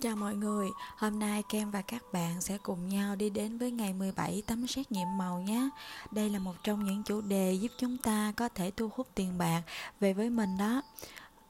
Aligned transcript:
Chào 0.00 0.16
mọi 0.16 0.34
người, 0.34 0.68
hôm 0.96 1.18
nay 1.18 1.42
Kem 1.48 1.70
và 1.70 1.82
các 1.82 2.02
bạn 2.12 2.40
sẽ 2.40 2.58
cùng 2.58 2.88
nhau 2.88 3.16
đi 3.16 3.30
đến 3.30 3.58
với 3.58 3.70
ngày 3.70 3.92
17 3.92 4.42
tấm 4.46 4.66
xét 4.66 4.92
nghiệm 4.92 5.18
màu 5.18 5.40
nhé. 5.40 5.68
Đây 6.10 6.30
là 6.30 6.38
một 6.38 6.54
trong 6.62 6.84
những 6.84 7.02
chủ 7.02 7.20
đề 7.20 7.52
giúp 7.52 7.72
chúng 7.78 7.96
ta 7.98 8.32
có 8.36 8.48
thể 8.48 8.70
thu 8.76 8.90
hút 8.94 9.06
tiền 9.14 9.38
bạc 9.38 9.62
về 10.00 10.12
với 10.12 10.30
mình 10.30 10.56
đó. 10.58 10.82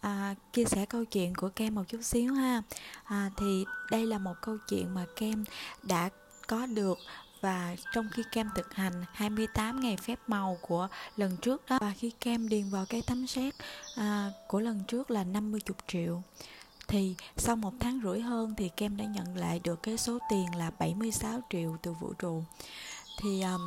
À, 0.01 0.35
chia 0.53 0.64
sẻ 0.64 0.87
câu 0.87 1.04
chuyện 1.04 1.35
của 1.35 1.48
Kem 1.48 1.74
một 1.74 1.82
chút 1.88 2.03
xíu 2.03 2.35
ha. 2.35 2.62
À, 3.04 3.30
thì 3.37 3.64
đây 3.90 4.06
là 4.06 4.19
một 4.19 4.35
câu 4.43 4.56
chuyện 4.69 4.94
mà 4.94 5.06
Kem 5.17 5.44
đã 5.83 6.08
có 6.47 6.67
được 6.67 6.99
và 7.40 7.76
trong 7.94 8.08
khi 8.13 8.22
kem 8.33 8.51
thực 8.54 8.74
hành 8.74 9.04
28 9.13 9.81
ngày 9.81 9.97
phép 9.97 10.19
màu 10.26 10.58
của 10.60 10.88
lần 11.17 11.37
trước 11.37 11.63
đó 11.69 11.78
và 11.81 11.92
khi 11.99 12.10
kem 12.21 12.49
điền 12.49 12.71
vào 12.71 12.85
cái 12.88 13.03
tấm 13.06 13.26
xét 13.26 13.54
à, 13.97 14.31
của 14.49 14.60
lần 14.60 14.85
trước 14.88 15.10
là 15.10 15.24
50 15.24 15.60
triệu 15.87 16.23
thì 16.88 17.14
sau 17.37 17.56
một 17.56 17.73
tháng 17.80 18.00
rưỡi 18.05 18.20
hơn 18.20 18.55
thì 18.56 18.68
kem 18.77 18.96
đã 18.96 19.05
nhận 19.05 19.36
lại 19.36 19.60
được 19.64 19.82
cái 19.82 19.96
số 19.96 20.18
tiền 20.30 20.46
là 20.56 20.70
76 20.70 21.40
triệu 21.50 21.77
từ 21.82 21.92
vũ 21.92 22.12
trụ. 22.12 22.42
Thì 23.22 23.42
um, 23.42 23.60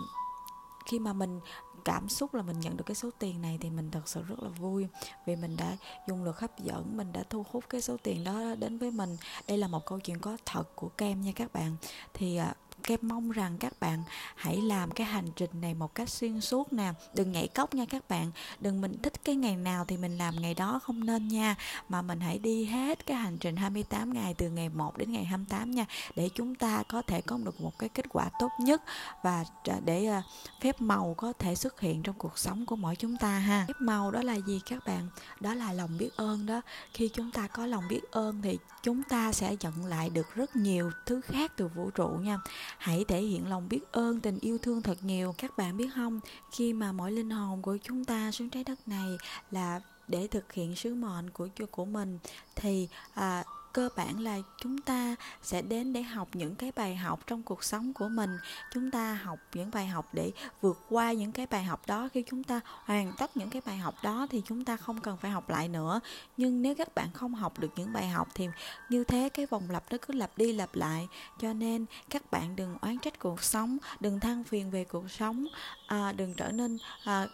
khi 0.85 0.99
mà 0.99 1.13
mình 1.13 1.39
cảm 1.85 2.09
xúc 2.09 2.33
là 2.33 2.41
mình 2.41 2.59
nhận 2.59 2.77
được 2.77 2.83
cái 2.87 2.95
số 2.95 3.09
tiền 3.19 3.41
này 3.41 3.57
thì 3.61 3.69
mình 3.69 3.91
thật 3.91 4.01
sự 4.07 4.21
rất 4.23 4.43
là 4.43 4.49
vui 4.49 4.87
vì 5.25 5.35
mình 5.35 5.57
đã 5.57 5.77
dùng 6.07 6.23
lực 6.23 6.39
hấp 6.39 6.59
dẫn 6.59 6.97
mình 6.97 7.11
đã 7.11 7.23
thu 7.29 7.45
hút 7.51 7.63
cái 7.69 7.81
số 7.81 7.97
tiền 8.03 8.23
đó 8.23 8.55
đến 8.59 8.77
với 8.77 8.91
mình. 8.91 9.17
Đây 9.47 9.57
là 9.57 9.67
một 9.67 9.85
câu 9.85 9.99
chuyện 9.99 10.19
có 10.19 10.37
thật 10.45 10.75
của 10.75 10.89
kem 10.89 11.21
nha 11.21 11.31
các 11.35 11.53
bạn. 11.53 11.75
Thì 12.13 12.39
uh, 12.39 12.57
Kem 12.83 12.99
mong 13.01 13.31
rằng 13.31 13.57
các 13.57 13.73
bạn 13.79 14.03
hãy 14.35 14.57
làm 14.57 14.91
cái 14.91 15.07
hành 15.07 15.27
trình 15.35 15.49
này 15.61 15.73
một 15.73 15.95
cách 15.95 16.09
xuyên 16.09 16.41
suốt 16.41 16.73
nè. 16.73 16.93
Đừng 17.13 17.31
nhảy 17.31 17.47
cốc 17.47 17.73
nha 17.73 17.85
các 17.85 18.09
bạn. 18.09 18.31
Đừng 18.59 18.81
mình 18.81 18.97
thích 19.03 19.13
cái 19.23 19.35
ngày 19.35 19.55
nào 19.55 19.85
thì 19.85 19.97
mình 19.97 20.17
làm 20.17 20.41
ngày 20.41 20.53
đó 20.53 20.79
không 20.83 21.05
nên 21.05 21.27
nha. 21.27 21.55
Mà 21.89 22.01
mình 22.01 22.19
hãy 22.19 22.39
đi 22.39 22.65
hết 22.65 23.05
cái 23.05 23.17
hành 23.17 23.37
trình 23.37 23.55
28 23.55 24.13
ngày 24.13 24.33
từ 24.33 24.49
ngày 24.49 24.69
1 24.69 24.97
đến 24.97 25.11
ngày 25.11 25.23
28 25.23 25.71
nha, 25.71 25.85
Để 26.15 26.29
chúng 26.35 26.55
ta 26.55 26.83
có 26.89 27.01
thể 27.01 27.21
có 27.21 27.37
được 27.37 27.61
một 27.61 27.79
cái 27.79 27.89
kết 27.89 28.05
quả 28.09 28.29
tốt 28.39 28.49
nhất 28.59 28.81
Và 29.23 29.45
để 29.85 30.05
ờ, 30.05 30.21
phép 30.61 30.81
màu 30.81 31.13
có 31.17 31.33
thể 31.39 31.55
xuất 31.55 31.79
hiện 31.79 32.03
trong 32.03 32.15
cuộc 32.17 32.37
sống 32.37 32.65
của 32.65 32.75
mỗi 32.75 32.95
chúng 32.95 33.17
ta 33.17 33.39
ha. 33.39 33.65
Phép 33.67 33.81
màu 33.81 34.11
đó 34.11 34.21
là 34.23 34.35
gì 34.35 34.61
các 34.65 34.85
bạn? 34.85 35.07
Đó 35.39 35.53
là 35.53 35.73
lòng 35.73 35.97
biết 35.97 36.09
ơn 36.15 36.45
đó. 36.45 36.61
Khi 36.93 37.09
chúng 37.13 37.31
ta 37.31 37.47
có 37.47 37.65
lòng 37.65 37.83
biết 37.89 38.01
ơn 38.11 38.41
thì 38.41 38.57
chúng 38.83 39.03
ta 39.03 39.31
sẽ 39.31 39.55
nhận 39.59 39.85
lại 39.85 40.09
được 40.09 40.35
rất 40.35 40.55
nhiều 40.55 40.91
thứ 41.05 41.21
khác 41.21 41.51
từ 41.57 41.67
vũ 41.67 41.89
trụ 41.89 42.07
nha 42.07 42.37
hãy 42.77 43.05
thể 43.07 43.21
hiện 43.21 43.49
lòng 43.49 43.69
biết 43.69 43.91
ơn 43.91 44.19
tình 44.19 44.39
yêu 44.41 44.57
thương 44.57 44.81
thật 44.81 44.97
nhiều. 45.01 45.35
Các 45.37 45.57
bạn 45.57 45.77
biết 45.77 45.89
không 45.95 46.19
khi 46.51 46.73
mà 46.73 46.91
mỗi 46.91 47.11
linh 47.11 47.29
hồn 47.29 47.61
của 47.61 47.77
chúng 47.83 48.05
ta 48.05 48.31
xuống 48.31 48.49
trái 48.49 48.63
đất 48.63 48.87
này 48.87 49.17
là 49.51 49.81
để 50.07 50.27
thực 50.27 50.53
hiện 50.53 50.75
sứ 50.75 50.95
mệnh 50.95 51.29
của 51.29 51.47
của 51.71 51.85
mình 51.85 52.19
thì 52.55 52.87
à, 53.13 53.43
cơ 53.73 53.89
bản 53.95 54.19
là 54.19 54.37
chúng 54.57 54.77
ta 54.77 55.15
sẽ 55.41 55.61
đến 55.61 55.93
để 55.93 56.01
học 56.01 56.27
những 56.33 56.55
cái 56.55 56.71
bài 56.75 56.95
học 56.95 57.27
trong 57.27 57.43
cuộc 57.43 57.63
sống 57.63 57.93
của 57.93 58.07
mình. 58.07 58.37
Chúng 58.73 58.91
ta 58.91 59.13
học 59.23 59.39
những 59.53 59.71
bài 59.71 59.87
học 59.87 60.09
để 60.13 60.31
vượt 60.61 60.79
qua 60.89 61.13
những 61.13 61.31
cái 61.31 61.45
bài 61.45 61.63
học 61.63 61.81
đó. 61.87 62.09
Khi 62.13 62.23
chúng 62.29 62.43
ta 62.43 62.59
hoàn 62.65 63.13
tất 63.17 63.37
những 63.37 63.49
cái 63.49 63.61
bài 63.65 63.77
học 63.77 63.95
đó 64.03 64.27
thì 64.29 64.41
chúng 64.47 64.65
ta 64.65 64.77
không 64.77 65.01
cần 65.01 65.17
phải 65.17 65.31
học 65.31 65.49
lại 65.49 65.67
nữa. 65.67 65.99
Nhưng 66.37 66.61
nếu 66.61 66.75
các 66.75 66.95
bạn 66.95 67.11
không 67.13 67.35
học 67.35 67.59
được 67.59 67.71
những 67.75 67.93
bài 67.93 68.07
học 68.07 68.27
thì 68.35 68.47
như 68.89 69.03
thế 69.03 69.29
cái 69.29 69.45
vòng 69.45 69.69
lặp 69.69 69.83
nó 69.91 69.97
cứ 70.01 70.13
lặp 70.13 70.37
đi 70.37 70.53
lặp 70.53 70.75
lại. 70.75 71.07
Cho 71.39 71.53
nên 71.53 71.85
các 72.09 72.31
bạn 72.31 72.55
đừng 72.55 72.77
oán 72.81 72.99
trách 72.99 73.19
cuộc 73.19 73.43
sống 73.43 73.77
đừng 73.99 74.19
than 74.19 74.43
phiền 74.43 74.71
về 74.71 74.83
cuộc 74.83 75.11
sống. 75.11 75.45
À, 75.87 76.11
đừng 76.11 76.33
trở 76.33 76.51
nên 76.51 76.77
à, 77.03 77.27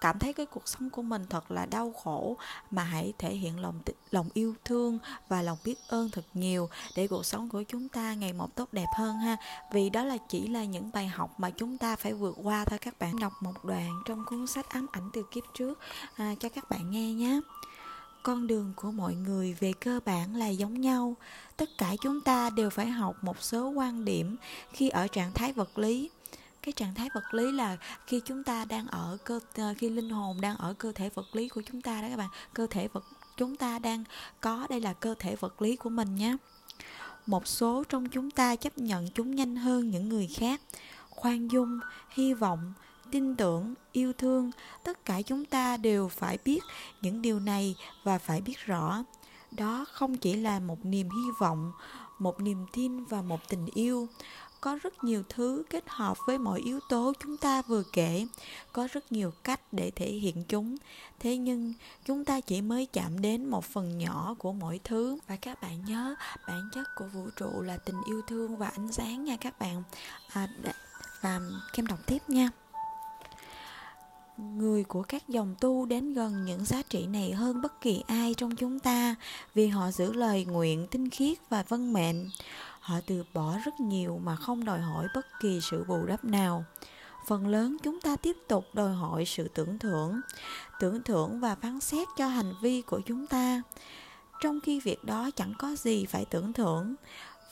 cảm 0.00 0.18
thấy 0.18 0.32
cái 0.32 0.46
cuộc 0.46 0.68
sống 0.68 0.90
của 0.90 1.02
mình 1.02 1.26
thật 1.30 1.50
là 1.50 1.66
đau 1.66 1.92
khổ. 1.92 2.36
Mà 2.70 2.82
hãy 2.82 3.12
thể 3.18 3.34
hiện 3.34 3.60
lòng 3.60 3.80
lòng 4.10 4.28
yêu 4.34 4.54
thương 4.64 4.98
và 5.28 5.42
lòng 5.42 5.58
biết 5.64 5.74
ơn 5.88 6.10
thật 6.10 6.24
nhiều 6.34 6.68
để 6.96 7.06
cuộc 7.06 7.26
sống 7.26 7.48
của 7.48 7.62
chúng 7.62 7.88
ta 7.88 8.14
ngày 8.14 8.32
một 8.32 8.54
tốt 8.54 8.68
đẹp 8.72 8.86
hơn 8.96 9.16
ha. 9.16 9.36
Vì 9.72 9.90
đó 9.90 10.04
là 10.04 10.16
chỉ 10.28 10.48
là 10.48 10.64
những 10.64 10.90
bài 10.92 11.06
học 11.06 11.40
mà 11.40 11.50
chúng 11.50 11.78
ta 11.78 11.96
phải 11.96 12.12
vượt 12.14 12.36
qua 12.42 12.64
thôi. 12.64 12.78
Các 12.78 12.98
bạn 12.98 13.20
đọc 13.20 13.32
một 13.40 13.64
đoạn 13.64 14.02
trong 14.06 14.24
cuốn 14.26 14.46
sách 14.46 14.68
ám 14.68 14.86
ảnh 14.92 15.10
từ 15.12 15.24
kiếp 15.30 15.44
trước 15.54 15.78
à, 16.16 16.34
cho 16.40 16.48
các 16.48 16.70
bạn 16.70 16.90
nghe 16.90 17.12
nhé. 17.12 17.40
Con 18.22 18.46
đường 18.46 18.72
của 18.76 18.90
mọi 18.90 19.14
người 19.14 19.56
về 19.60 19.72
cơ 19.72 20.00
bản 20.04 20.36
là 20.36 20.48
giống 20.48 20.80
nhau. 20.80 21.14
Tất 21.56 21.68
cả 21.78 21.96
chúng 22.00 22.20
ta 22.20 22.50
đều 22.50 22.70
phải 22.70 22.86
học 22.86 23.16
một 23.22 23.42
số 23.42 23.68
quan 23.68 24.04
điểm 24.04 24.36
khi 24.72 24.88
ở 24.88 25.08
trạng 25.08 25.32
thái 25.32 25.52
vật 25.52 25.78
lý 25.78 26.10
cái 26.66 26.72
trạng 26.72 26.94
thái 26.94 27.08
vật 27.14 27.34
lý 27.34 27.52
là 27.52 27.76
khi 28.06 28.20
chúng 28.24 28.44
ta 28.44 28.64
đang 28.64 28.86
ở 28.86 29.18
cơ 29.24 29.40
ờ, 29.54 29.74
khi 29.78 29.90
linh 29.90 30.10
hồn 30.10 30.40
đang 30.40 30.56
ở 30.56 30.74
cơ 30.78 30.92
thể 30.92 31.08
vật 31.14 31.36
lý 31.36 31.48
của 31.48 31.62
chúng 31.66 31.82
ta 31.82 32.02
đó 32.02 32.08
các 32.10 32.16
bạn. 32.16 32.28
Cơ 32.54 32.66
thể 32.70 32.88
vật, 32.88 33.04
chúng 33.36 33.56
ta 33.56 33.78
đang 33.78 34.04
có, 34.40 34.66
đây 34.70 34.80
là 34.80 34.92
cơ 34.92 35.14
thể 35.18 35.36
vật 35.36 35.62
lý 35.62 35.76
của 35.76 35.90
mình 35.90 36.16
nhé 36.16 36.36
một 37.26 37.46
số 37.46 37.84
trong 37.88 38.08
chúng 38.08 38.30
ta 38.30 38.56
chấp 38.56 38.78
nhận 38.78 39.10
chúng 39.14 39.34
nhanh 39.34 39.56
hơn 39.56 39.90
những 39.90 40.08
người 40.08 40.28
khác. 40.34 40.60
Khoan 41.10 41.48
dung, 41.48 41.80
hy 42.10 42.34
vọng, 42.34 42.72
tin 43.10 43.36
tưởng, 43.36 43.74
yêu 43.92 44.12
thương, 44.12 44.50
tất 44.84 45.04
cả 45.04 45.22
chúng 45.22 45.44
ta 45.44 45.76
đều 45.76 46.08
phải 46.08 46.38
biết 46.44 46.60
những 47.02 47.22
điều 47.22 47.40
này 47.40 47.74
và 48.04 48.18
phải 48.18 48.40
biết 48.40 48.58
rõ. 48.58 49.04
Đó 49.50 49.84
không 49.92 50.16
chỉ 50.16 50.34
là 50.34 50.60
một 50.60 50.84
niềm 50.84 51.08
hy 51.10 51.30
vọng, 51.38 51.72
một 52.18 52.40
niềm 52.40 52.66
tin 52.72 53.04
và 53.04 53.22
một 53.22 53.48
tình 53.48 53.66
yêu 53.74 54.08
có 54.60 54.78
rất 54.82 55.04
nhiều 55.04 55.22
thứ 55.28 55.62
kết 55.70 55.84
hợp 55.86 56.16
với 56.26 56.38
mọi 56.38 56.60
yếu 56.60 56.80
tố 56.88 57.12
chúng 57.22 57.36
ta 57.36 57.62
vừa 57.62 57.82
kể. 57.92 58.26
Có 58.72 58.88
rất 58.92 59.12
nhiều 59.12 59.32
cách 59.44 59.60
để 59.72 59.90
thể 59.90 60.10
hiện 60.10 60.44
chúng. 60.48 60.76
Thế 61.20 61.36
nhưng 61.36 61.74
chúng 62.04 62.24
ta 62.24 62.40
chỉ 62.40 62.60
mới 62.60 62.86
chạm 62.86 63.20
đến 63.20 63.50
một 63.50 63.64
phần 63.64 63.98
nhỏ 63.98 64.34
của 64.38 64.52
mỗi 64.52 64.80
thứ. 64.84 65.18
Và 65.26 65.36
các 65.36 65.62
bạn 65.62 65.84
nhớ 65.84 66.14
bản 66.48 66.68
chất 66.74 66.84
của 66.96 67.06
vũ 67.14 67.28
trụ 67.36 67.62
là 67.62 67.76
tình 67.76 67.96
yêu 68.06 68.22
thương 68.26 68.56
và 68.56 68.68
ánh 68.68 68.92
sáng 68.92 69.24
nha 69.24 69.36
các 69.36 69.58
bạn. 69.58 69.82
À, 70.32 70.48
và 71.20 71.40
kem 71.72 71.86
đọc 71.86 71.98
tiếp 72.06 72.18
nha. 72.28 72.50
Người 74.38 74.84
của 74.84 75.02
các 75.02 75.28
dòng 75.28 75.54
tu 75.60 75.86
đến 75.86 76.14
gần 76.14 76.44
những 76.44 76.64
giá 76.64 76.82
trị 76.82 77.06
này 77.06 77.32
hơn 77.32 77.62
bất 77.62 77.80
kỳ 77.80 78.02
ai 78.06 78.34
trong 78.34 78.56
chúng 78.56 78.78
ta 78.80 79.14
vì 79.54 79.66
họ 79.66 79.90
giữ 79.90 80.12
lời 80.12 80.44
nguyện 80.44 80.86
tinh 80.90 81.10
khiết 81.10 81.38
và 81.48 81.64
vân 81.68 81.92
mệnh 81.92 82.30
họ 82.86 83.00
từ 83.06 83.24
bỏ 83.34 83.58
rất 83.64 83.80
nhiều 83.80 84.20
mà 84.24 84.36
không 84.36 84.64
đòi 84.64 84.80
hỏi 84.80 85.08
bất 85.14 85.26
kỳ 85.40 85.60
sự 85.62 85.84
bù 85.84 86.06
đắp 86.06 86.24
nào. 86.24 86.64
Phần 87.26 87.46
lớn 87.46 87.76
chúng 87.82 88.00
ta 88.00 88.16
tiếp 88.16 88.36
tục 88.48 88.64
đòi 88.72 88.92
hỏi 88.92 89.24
sự 89.24 89.48
tưởng 89.48 89.78
thưởng 89.78 90.20
tưởng 90.80 91.02
thưởng 91.02 91.40
và 91.40 91.54
phán 91.54 91.80
xét 91.80 92.08
cho 92.16 92.28
hành 92.28 92.54
vi 92.62 92.82
của 92.82 93.00
chúng 93.06 93.26
ta. 93.26 93.62
Trong 94.40 94.60
khi 94.60 94.80
việc 94.80 95.04
đó 95.04 95.30
chẳng 95.36 95.52
có 95.58 95.76
gì 95.76 96.06
phải 96.06 96.24
tưởng 96.24 96.52
thưởng, 96.52 96.94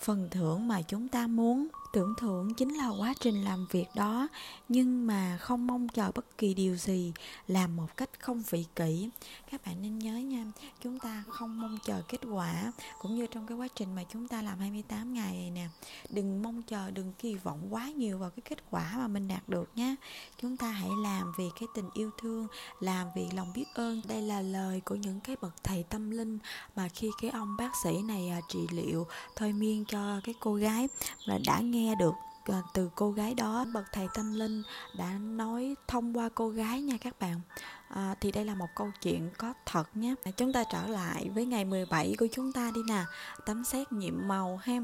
phần 0.03 0.29
thưởng 0.31 0.69
mà 0.69 0.83
chúng 0.83 1.09
ta 1.09 1.27
muốn 1.27 1.69
tưởng 1.95 2.15
thưởng 2.15 2.55
chính 2.55 2.75
là 2.75 2.89
quá 2.89 3.15
trình 3.21 3.45
làm 3.45 3.67
việc 3.71 3.87
đó, 3.95 4.29
nhưng 4.69 5.07
mà 5.07 5.39
không 5.41 5.67
mong 5.67 5.89
chờ 5.89 6.11
bất 6.15 6.39
kỳ 6.39 6.55
điều 6.55 6.77
gì, 6.77 7.13
làm 7.49 7.77
một 7.77 7.97
cách 7.97 8.11
không 8.21 8.43
vị 8.51 8.67
kỷ. 8.77 9.11
Các 9.51 9.61
bạn 9.67 9.83
nên 9.83 9.99
nhớ 9.99 10.13
nha, 10.13 10.45
chúng 10.83 10.99
ta 10.99 11.25
không 11.29 11.61
mong 11.61 11.79
chờ 11.85 12.03
kết 12.09 12.21
quả, 12.31 12.73
cũng 12.99 13.17
như 13.17 13.27
trong 13.27 13.47
cái 13.47 13.59
quá 13.59 13.69
trình 13.77 13.95
mà 13.95 14.05
chúng 14.13 14.29
ta 14.29 14.43
làm 14.43 14.59
28 14.59 15.15
ngày 15.15 15.33
này 15.33 15.51
nè, 15.51 15.69
đừng 16.11 16.43
mong 16.43 16.63
chờ, 16.63 16.91
đừng 16.91 17.13
kỳ 17.19 17.35
vọng 17.35 17.67
quá 17.71 17.89
nhiều 17.89 18.19
vào 18.19 18.31
cái 18.31 18.43
kết 18.49 18.71
quả 18.71 18.95
mà 18.99 19.09
mình 19.09 19.29
đạt 19.29 19.49
được 19.49 19.69
nhé 19.75 19.97
chúng 20.43 20.57
ta 20.57 20.71
hãy 20.71 20.91
làm 21.03 21.33
vì 21.39 21.45
cái 21.61 21.69
tình 21.75 21.91
yêu 21.95 22.11
thương, 22.19 22.47
làm 22.81 23.07
vì 23.17 23.29
lòng 23.35 23.53
biết 23.55 23.65
ơn. 23.75 24.01
Đây 24.09 24.23
là 24.23 24.41
lời 24.41 24.81
của 24.85 24.95
những 24.95 25.21
cái 25.21 25.37
bậc 25.41 25.65
thầy 25.65 25.83
tâm 25.83 26.11
linh 26.11 26.39
mà 26.77 26.89
khi 26.89 27.11
cái 27.23 27.31
ông 27.31 27.57
bác 27.59 27.71
sĩ 27.85 28.03
này 28.03 28.29
à, 28.29 28.41
trị 28.49 28.67
liệu, 28.71 29.07
thôi 29.37 29.53
miên 29.53 29.85
cho 29.85 30.21
cái 30.25 30.35
cô 30.41 30.55
gái 30.55 30.89
là 31.25 31.39
đã 31.47 31.61
nghe 31.61 31.84
nghe 31.85 31.95
được 31.95 32.15
à, 32.45 32.63
từ 32.75 32.91
cô 32.95 33.11
gái 33.11 33.35
đó 33.35 33.65
bậc 33.75 33.85
thầy 33.93 34.09
tâm 34.15 34.35
linh 34.35 34.63
đã 34.97 35.13
nói 35.19 35.75
thông 35.89 36.17
qua 36.17 36.29
cô 36.35 36.49
gái 36.49 36.81
nha 36.81 36.97
các 37.01 37.21
bạn. 37.21 37.41
À, 37.89 38.15
thì 38.21 38.33
đây 38.33 38.45
là 38.45 38.55
một 38.55 38.67
câu 38.77 38.91
chuyện 39.03 39.31
có 39.39 39.55
thật 39.67 39.97
nhé. 39.97 40.15
À, 40.25 40.31
chúng 40.31 40.53
ta 40.53 40.65
trở 40.73 40.87
lại 40.87 41.31
với 41.35 41.47
ngày 41.47 41.65
17 41.65 42.15
của 42.19 42.27
chúng 42.33 42.53
ta 42.53 42.71
đi 42.75 42.81
nè. 42.89 43.05
Tấm 43.47 43.65
xét 43.65 43.93
nhiệm 43.93 44.29
màu 44.29 44.61
ha. 44.63 44.79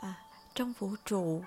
À, 0.00 0.14
trong 0.54 0.72
vũ 0.78 0.90
trụ 1.04 1.42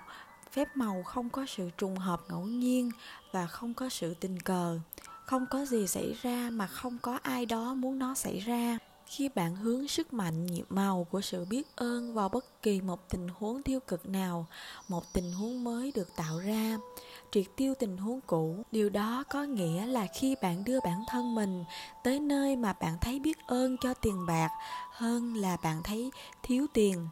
phép 0.52 0.76
màu 0.76 1.02
không 1.02 1.30
có 1.30 1.46
sự 1.46 1.70
trùng 1.78 1.96
hợp 1.96 2.20
ngẫu 2.28 2.44
nhiên 2.44 2.90
và 3.32 3.46
không 3.46 3.74
có 3.74 3.88
sự 3.88 4.14
tình 4.14 4.40
cờ. 4.40 4.78
Không 5.26 5.46
có 5.50 5.64
gì 5.64 5.86
xảy 5.86 6.16
ra 6.22 6.50
mà 6.52 6.66
không 6.66 6.98
có 7.02 7.18
ai 7.22 7.46
đó 7.46 7.74
muốn 7.74 7.98
nó 7.98 8.14
xảy 8.14 8.38
ra 8.40 8.78
khi 9.16 9.28
bạn 9.28 9.56
hướng 9.56 9.88
sức 9.88 10.12
mạnh 10.12 10.46
nhiệm 10.46 10.66
màu 10.68 11.06
của 11.10 11.20
sự 11.20 11.44
biết 11.44 11.76
ơn 11.76 12.14
vào 12.14 12.28
bất 12.28 12.62
kỳ 12.62 12.80
một 12.80 13.08
tình 13.08 13.28
huống 13.28 13.62
tiêu 13.62 13.80
cực 13.80 14.08
nào, 14.08 14.46
một 14.88 15.12
tình 15.12 15.32
huống 15.32 15.64
mới 15.64 15.92
được 15.94 16.16
tạo 16.16 16.38
ra, 16.38 16.78
triệt 17.30 17.44
tiêu 17.56 17.74
tình 17.78 17.96
huống 17.96 18.20
cũ. 18.20 18.56
Điều 18.72 18.90
đó 18.90 19.24
có 19.30 19.44
nghĩa 19.44 19.86
là 19.86 20.06
khi 20.14 20.36
bạn 20.42 20.64
đưa 20.64 20.80
bản 20.80 21.04
thân 21.08 21.34
mình 21.34 21.64
tới 22.04 22.20
nơi 22.20 22.56
mà 22.56 22.72
bạn 22.72 22.96
thấy 23.00 23.18
biết 23.18 23.38
ơn 23.46 23.76
cho 23.82 23.94
tiền 23.94 24.26
bạc 24.26 24.50
hơn 24.92 25.34
là 25.36 25.56
bạn 25.62 25.82
thấy 25.84 26.10
thiếu 26.42 26.66
tiền 26.72 27.08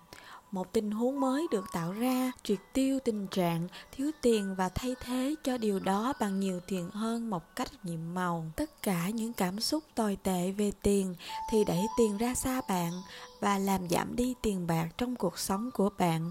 một 0.51 0.73
tình 0.73 0.91
huống 0.91 1.21
mới 1.21 1.47
được 1.51 1.65
tạo 1.73 1.93
ra, 1.93 2.33
triệt 2.43 2.59
tiêu 2.73 2.99
tình 3.05 3.27
trạng, 3.27 3.69
thiếu 3.93 4.11
tiền 4.23 4.55
và 4.55 4.69
thay 4.69 4.95
thế 5.01 5.35
cho 5.45 5.59
điều 5.59 5.81
đó 5.81 6.13
bằng 6.21 6.41
nhiều 6.41 6.61
tiền 6.67 6.91
hơn 6.91 7.31
một 7.31 7.57
cách 7.57 7.69
nhiệm 7.83 8.15
màu. 8.15 8.47
Tất 8.57 8.83
cả 8.83 9.09
những 9.09 9.33
cảm 9.33 9.61
xúc 9.61 9.85
tồi 9.95 10.19
tệ 10.23 10.51
về 10.51 10.73
tiền 10.83 11.15
thì 11.51 11.65
đẩy 11.65 11.87
tiền 11.99 12.17
ra 12.17 12.35
xa 12.35 12.61
bạn 12.69 12.93
và 13.41 13.59
làm 13.59 13.89
giảm 13.89 14.17
đi 14.17 14.35
tiền 14.43 14.67
bạc 14.67 14.89
trong 14.99 15.17
cuộc 15.17 15.39
sống 15.39 15.71
của 15.71 15.91
bạn. 15.99 16.31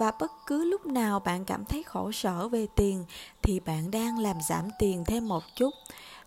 Và 0.00 0.12
bất 0.20 0.32
cứ 0.46 0.64
lúc 0.64 0.86
nào 0.86 1.20
bạn 1.20 1.44
cảm 1.44 1.64
thấy 1.64 1.82
khổ 1.82 2.12
sở 2.12 2.48
về 2.48 2.66
tiền 2.76 3.04
thì 3.42 3.60
bạn 3.60 3.90
đang 3.90 4.18
làm 4.18 4.36
giảm 4.48 4.68
tiền 4.78 5.04
thêm 5.06 5.28
một 5.28 5.42
chút 5.56 5.70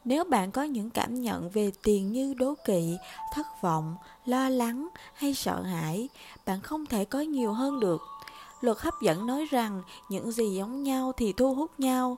nếu 0.05 0.23
bạn 0.23 0.51
có 0.51 0.63
những 0.63 0.89
cảm 0.89 1.21
nhận 1.21 1.49
về 1.49 1.71
tiền 1.83 2.11
như 2.11 2.33
đố 2.33 2.53
kỵ, 2.65 2.97
thất 3.33 3.47
vọng, 3.61 3.95
lo 4.25 4.49
lắng 4.49 4.89
hay 5.13 5.33
sợ 5.33 5.61
hãi, 5.61 6.09
bạn 6.45 6.61
không 6.61 6.85
thể 6.85 7.05
có 7.05 7.19
nhiều 7.19 7.53
hơn 7.53 7.79
được. 7.79 8.01
Luật 8.61 8.77
hấp 8.79 8.93
dẫn 9.01 9.27
nói 9.27 9.45
rằng 9.51 9.83
những 10.09 10.31
gì 10.31 10.55
giống 10.55 10.83
nhau 10.83 11.11
thì 11.17 11.33
thu 11.33 11.55
hút 11.55 11.79
nhau. 11.79 12.17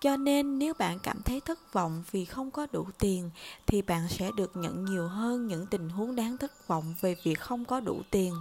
Cho 0.00 0.16
nên 0.16 0.58
nếu 0.58 0.74
bạn 0.78 0.98
cảm 1.02 1.22
thấy 1.22 1.40
thất 1.40 1.72
vọng 1.72 2.04
vì 2.10 2.24
không 2.24 2.50
có 2.50 2.66
đủ 2.72 2.86
tiền, 2.98 3.30
thì 3.66 3.82
bạn 3.82 4.08
sẽ 4.08 4.30
được 4.36 4.56
nhận 4.56 4.84
nhiều 4.84 5.08
hơn 5.08 5.46
những 5.46 5.66
tình 5.66 5.88
huống 5.88 6.16
đáng 6.16 6.38
thất 6.38 6.68
vọng 6.68 6.94
về 7.00 7.16
việc 7.24 7.40
không 7.40 7.64
có 7.64 7.80
đủ 7.80 8.02
tiền. 8.10 8.34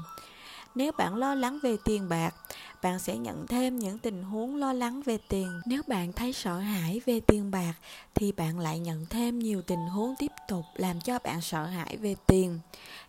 Nếu 0.75 0.91
bạn 0.91 1.15
lo 1.15 1.35
lắng 1.35 1.59
về 1.63 1.77
tiền 1.85 2.09
bạc 2.09 2.35
bạn 2.81 2.99
sẽ 2.99 3.17
nhận 3.17 3.47
thêm 3.47 3.79
những 3.79 3.97
tình 3.97 4.23
huống 4.23 4.55
lo 4.55 4.73
lắng 4.73 5.01
về 5.05 5.17
tiền. 5.29 5.61
Nếu 5.65 5.81
bạn 5.87 6.13
thấy 6.13 6.33
sợ 6.33 6.57
hãi 6.57 7.01
về 7.05 7.19
tiền 7.19 7.51
bạc 7.51 7.73
thì 8.15 8.31
bạn 8.31 8.59
lại 8.59 8.79
nhận 8.79 9.05
thêm 9.05 9.39
nhiều 9.39 9.61
tình 9.61 9.85
huống 9.87 10.15
tiếp 10.19 10.31
tục 10.47 10.65
làm 10.75 11.01
cho 11.01 11.19
bạn 11.19 11.41
sợ 11.41 11.65
hãi 11.65 11.97
về 11.97 12.15
tiền. 12.27 12.59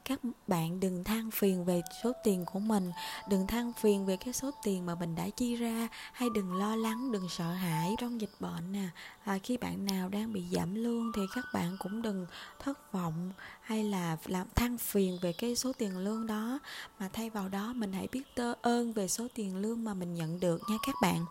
Các 0.04 0.20
bạn 0.46 0.80
đừng 0.80 1.04
than 1.04 1.30
phiền 1.30 1.64
về 1.64 1.82
số 2.02 2.12
tiền 2.24 2.44
của 2.44 2.58
mình 2.58 2.92
đừng 3.28 3.46
than 3.46 3.72
phiền 3.72 4.06
về 4.06 4.16
cái 4.16 4.32
số 4.32 4.50
tiền 4.62 4.86
mà 4.86 4.94
mình 4.94 5.14
đã 5.14 5.28
chi 5.36 5.56
ra 5.56 5.88
hay 6.12 6.28
đừng 6.34 6.54
lo 6.54 6.76
lắng 6.76 7.12
đừng 7.12 7.28
sợ 7.28 7.52
hãi 7.52 7.94
trong 7.98 8.20
dịch 8.20 8.34
bệnh 8.40 8.72
nè. 8.72 8.88
À, 9.24 9.38
khi 9.42 9.56
bạn 9.56 9.84
nào 9.84 10.08
đang 10.08 10.32
bị 10.32 10.44
giảm 10.52 10.74
lương 10.74 11.12
thì 11.14 11.22
các 11.34 11.44
bạn 11.54 11.76
cũng 11.78 12.02
đừng 12.02 12.26
thất 12.58 12.92
vọng 12.92 13.32
hay 13.60 13.84
là 13.84 14.16
làm 14.26 14.46
than 14.54 14.78
phiền 14.78 15.19
về 15.22 15.32
cái 15.32 15.56
số 15.56 15.72
tiền 15.72 15.98
lương 15.98 16.26
đó 16.26 16.58
mà 16.98 17.08
thay 17.12 17.30
vào 17.30 17.48
đó 17.48 17.72
mình 17.76 17.92
hãy 17.92 18.08
biết 18.12 18.34
tơ 18.34 18.54
ơn 18.62 18.92
về 18.92 19.08
số 19.08 19.26
tiền 19.34 19.56
lương 19.56 19.85
mà 19.85 19.94
mình 19.94 20.14
nhận 20.14 20.41
được 20.41 20.61
nha 20.70 20.76
các 20.87 20.94
bạn. 21.03 21.25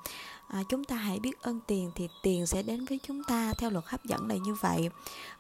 À, 0.48 0.64
chúng 0.70 0.84
ta 0.84 0.96
hãy 0.96 1.20
biết 1.20 1.42
ơn 1.42 1.60
tiền 1.68 1.92
thì 1.96 2.08
tiền 2.24 2.48
sẽ 2.48 2.64
đến 2.64 2.86
với 2.86 3.00
chúng 3.08 3.24
ta 3.24 3.54
theo 3.58 3.70
luật 3.70 3.86
hấp 3.88 4.06
dẫn 4.06 4.28
là 4.28 4.36
như 4.36 4.54
vậy. 4.54 4.90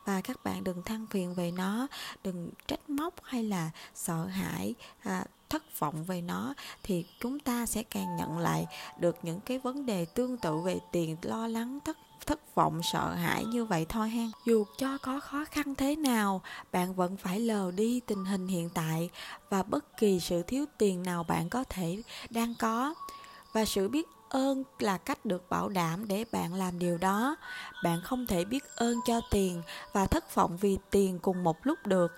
Và 0.06 0.22
các 0.22 0.44
bạn 0.44 0.64
đừng 0.64 0.84
than 0.84 1.06
phiền 1.08 1.34
về 1.34 1.52
nó 1.52 1.88
đừng 2.24 2.50
trách 2.68 2.90
móc 2.90 3.14
hay 3.24 3.44
là 3.44 3.72
sợ 3.96 4.26
hãi 4.26 4.76
à, 5.04 5.26
thất 5.50 5.80
vọng 5.80 6.03
về 6.03 6.21
nó, 6.21 6.53
thì 6.83 7.06
chúng 7.19 7.39
ta 7.39 7.65
sẽ 7.65 7.83
càng 7.83 8.15
nhận 8.15 8.38
lại 8.38 8.68
được 9.00 9.15
những 9.21 9.39
cái 9.39 9.59
vấn 9.59 9.86
đề 9.86 10.06
tương 10.06 10.38
tự 10.38 10.57
về 10.57 10.80
tiền, 10.92 11.18
lo 11.21 11.47
lắng, 11.47 11.80
thất 11.86 11.97
thất 12.25 12.56
vọng, 12.56 12.81
sợ 12.83 13.13
hãi 13.13 13.45
như 13.45 13.65
vậy 13.65 13.86
thôi 13.89 14.09
hen. 14.09 14.31
Dù 14.45 14.65
cho 14.77 14.97
có 14.97 15.19
khó 15.19 15.45
khăn 15.51 15.75
thế 15.75 15.95
nào, 15.95 16.42
bạn 16.71 16.95
vẫn 16.95 17.18
phải 17.18 17.39
lờ 17.39 17.71
đi 17.71 18.00
tình 18.00 18.25
hình 18.25 18.47
hiện 18.47 18.69
tại 18.74 19.09
và 19.50 19.63
bất 19.63 19.97
kỳ 19.97 20.19
sự 20.19 20.44
thiếu 20.44 20.65
tiền 20.77 21.03
nào 21.03 21.24
bạn 21.24 21.50
có 21.50 21.63
thể 21.69 22.01
đang 22.30 22.53
có. 22.59 22.94
Và 23.53 23.65
sự 23.65 23.89
biết 23.89 24.07
ơn 24.30 24.63
là 24.80 24.98
cách 24.98 25.25
được 25.25 25.50
bảo 25.50 25.69
đảm 25.69 26.07
để 26.07 26.25
bạn 26.31 26.53
làm 26.53 26.80
điều 26.80 26.98
đó. 26.98 27.36
Bạn 27.83 28.01
không 28.03 28.27
thể 28.27 28.45
biết 28.45 28.63
ơn 28.75 29.00
cho 29.07 29.21
tiền 29.31 29.62
và 29.94 30.06
thất 30.06 30.36
vọng 30.36 30.57
vì 30.57 30.77
tiền 30.91 31.19
cùng 31.19 31.44
một 31.44 31.57
lúc 31.63 31.88
được 31.88 32.12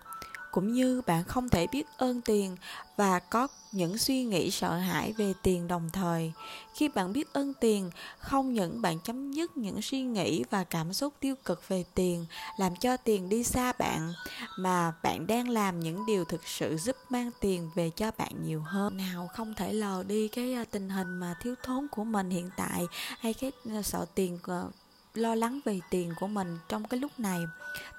cũng 0.51 0.73
như 0.73 1.01
bạn 1.05 1.23
không 1.23 1.49
thể 1.49 1.67
biết 1.71 1.87
ơn 1.97 2.21
tiền 2.21 2.57
và 2.97 3.19
có 3.19 3.47
những 3.71 3.97
suy 3.97 4.23
nghĩ 4.23 4.51
sợ 4.51 4.77
hãi 4.77 5.13
về 5.13 5.33
tiền 5.43 5.67
đồng 5.67 5.89
thời. 5.93 6.33
Khi 6.75 6.87
bạn 6.87 7.13
biết 7.13 7.33
ơn 7.33 7.53
tiền, 7.53 7.91
không 8.19 8.53
những 8.53 8.81
bạn 8.81 8.99
chấm 9.03 9.31
dứt 9.31 9.57
những 9.57 9.81
suy 9.81 10.01
nghĩ 10.01 10.43
và 10.49 10.63
cảm 10.63 10.93
xúc 10.93 11.13
tiêu 11.19 11.35
cực 11.45 11.67
về 11.67 11.83
tiền, 11.95 12.25
làm 12.57 12.75
cho 12.75 12.97
tiền 12.97 13.29
đi 13.29 13.43
xa 13.43 13.73
bạn, 13.79 14.13
mà 14.57 14.93
bạn 15.03 15.27
đang 15.27 15.49
làm 15.49 15.79
những 15.79 16.05
điều 16.05 16.25
thực 16.25 16.47
sự 16.47 16.77
giúp 16.77 16.95
mang 17.09 17.31
tiền 17.41 17.69
về 17.75 17.89
cho 17.89 18.11
bạn 18.17 18.31
nhiều 18.43 18.61
hơn. 18.61 18.97
Nào 18.97 19.29
không 19.33 19.53
thể 19.53 19.73
lờ 19.73 20.03
đi 20.07 20.27
cái 20.27 20.53
ờ, 20.53 20.63
tình 20.71 20.89
hình 20.89 21.19
mà 21.19 21.35
thiếu 21.41 21.55
thốn 21.63 21.87
của 21.91 22.03
mình 22.03 22.29
hiện 22.29 22.49
tại 22.57 22.87
hay 23.19 23.33
cái 23.33 23.51
ờ, 23.69 23.81
sợ 23.81 24.05
tiền 24.15 24.39
ờ, 24.43 24.69
lo 25.17 25.35
lắng 25.35 25.59
về 25.65 25.79
tiền 25.89 26.13
của 26.19 26.27
mình 26.27 26.57
trong 26.69 26.83
cái 26.83 26.99
lúc 26.99 27.11
này. 27.19 27.39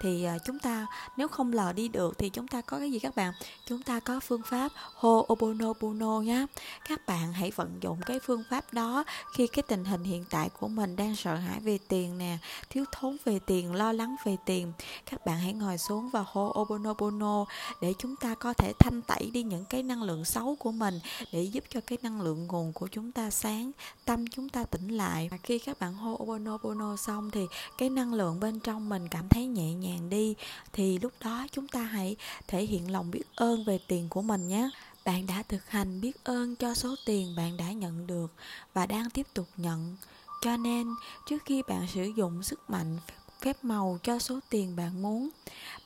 Thì 0.01 0.25
à, 0.25 0.39
chúng 0.45 0.59
ta 0.59 0.87
nếu 1.17 1.29
không 1.29 1.53
lờ 1.53 1.73
đi 1.73 1.89
được 1.89 2.19
thì 2.19 2.29
chúng 2.29 2.49
ta 2.49 2.61
có 2.61 2.79
cái 2.79 2.93
gì 2.93 2.99
các 2.99 3.17
bạn? 3.17 3.33
Chúng 3.67 3.83
ta 3.83 4.01
có 4.01 4.21
phương 4.21 4.43
pháp 4.45 4.73
Ho'oponopono 5.01 6.23
nhé 6.23 6.47
các 6.89 7.07
bạn 7.07 7.33
hãy 7.33 7.51
vận 7.51 7.79
dụng 7.81 8.01
cái 8.07 8.21
phương 8.23 8.43
pháp 8.51 8.73
đó 8.73 9.05
khi 9.33 9.47
cái 9.47 9.63
tình 9.63 9.85
hình 9.85 10.03
hiện 10.05 10.25
tại 10.31 10.49
của 10.61 10.69
mình 10.69 10.97
đang 10.97 11.17
sợ 11.17 11.35
hãi 11.35 11.61
về 11.61 11.79
tiền 11.89 12.19
nè, 12.19 12.39
thiếu 12.71 12.85
thốn 12.93 13.17
về 13.25 13.39
tiền, 13.47 13.75
lo 13.75 13.93
lắng 13.93 14.17
về 14.25 14.37
tiền. 14.45 14.73
Các 15.11 15.27
bạn 15.27 15.39
hãy 15.39 15.53
ngồi 15.53 15.79
xuống 15.79 16.11
và 16.11 16.25
Ho'oponopono 16.33 17.45
để 17.81 17.95
chúng 17.99 18.17
ta 18.17 18.35
có 18.35 18.53
thể 18.53 18.73
thanh 18.79 19.03
tẩy 19.03 19.31
đi 19.33 19.43
những 19.43 19.65
cái 19.65 19.83
năng 19.83 20.03
lượng 20.03 20.25
xấu 20.25 20.57
của 20.59 20.73
mình 20.73 21.01
để 21.33 21.43
giúp 21.43 21.65
cho 21.71 21.81
cái 21.87 21.99
năng 22.03 22.21
lượng 22.21 22.47
nguồn 22.47 22.73
của 22.73 22.87
chúng 22.87 23.13
ta 23.13 23.31
sáng, 23.31 23.71
tâm 24.05 24.27
chúng 24.27 24.49
ta 24.49 24.65
tỉnh 24.65 24.89
lại. 24.89 25.29
Và 25.31 25.37
khi 25.43 25.59
các 25.59 25.79
bạn 25.81 25.95
Ho'oponopono 25.95 26.97
xong 27.09 27.31
thì 27.31 27.47
cái 27.79 27.91
năng 27.91 28.15
lượng 28.15 28.41
bên 28.41 28.61
trong 28.61 28.89
mình 28.89 29.09
cảm 29.09 29.29
thấy 29.29 29.47
nhẹ 29.47 29.73
nhàng 29.73 30.11
đi. 30.11 30.35
Thì 30.73 30.99
lúc 30.99 31.13
đó 31.25 31.47
chúng 31.53 31.69
ta 31.69 31.83
hãy 31.83 32.17
thể 32.49 32.63
hiện 32.63 32.91
lòng 32.91 33.11
biết 33.11 33.23
ơn 33.37 33.65
về 33.65 33.79
tiền 33.89 34.09
của 34.09 34.23
mình 34.23 34.49
nhé. 34.49 34.71
Bạn 35.05 35.27
đã 35.27 35.43
thực 35.49 35.71
hành 35.71 36.01
biết 36.01 36.25
ơn 36.25 36.57
cho 36.57 36.75
số 36.75 36.95
tiền 37.07 37.35
bạn 37.37 37.57
đã 37.57 37.73
nhận 37.73 38.07
được 38.07 38.33
và 38.75 38.87
đang 38.87 39.11
tiếp 39.11 39.27
tục 39.35 39.47
nhận. 39.57 39.97
Cho 40.43 40.57
nên, 40.57 40.87
trước 41.29 41.43
khi 41.45 41.63
bạn 41.69 41.87
sử 41.95 42.13
dụng 42.17 42.43
sức 42.43 42.71
mạnh 42.71 42.99
phép 43.41 43.65
màu 43.65 43.99
cho 44.03 44.19
số 44.19 44.39
tiền 44.51 44.77
bạn 44.77 45.03
muốn, 45.03 45.29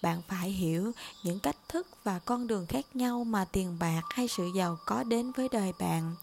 bạn 0.02 0.22
phải 0.28 0.50
hiểu 0.50 0.92
những 1.24 1.40
cách 1.40 1.56
thức 1.68 1.86
và 2.04 2.18
con 2.18 2.46
đường 2.46 2.66
khác 2.66 2.96
nhau 2.96 3.24
mà 3.24 3.44
tiền 3.44 3.76
bạc 3.80 4.02
hay 4.10 4.28
sự 4.28 4.50
giàu 4.56 4.78
có 4.86 5.04
đến 5.04 5.32
với 5.32 5.48
đời 5.52 5.72
bạn 5.78 6.14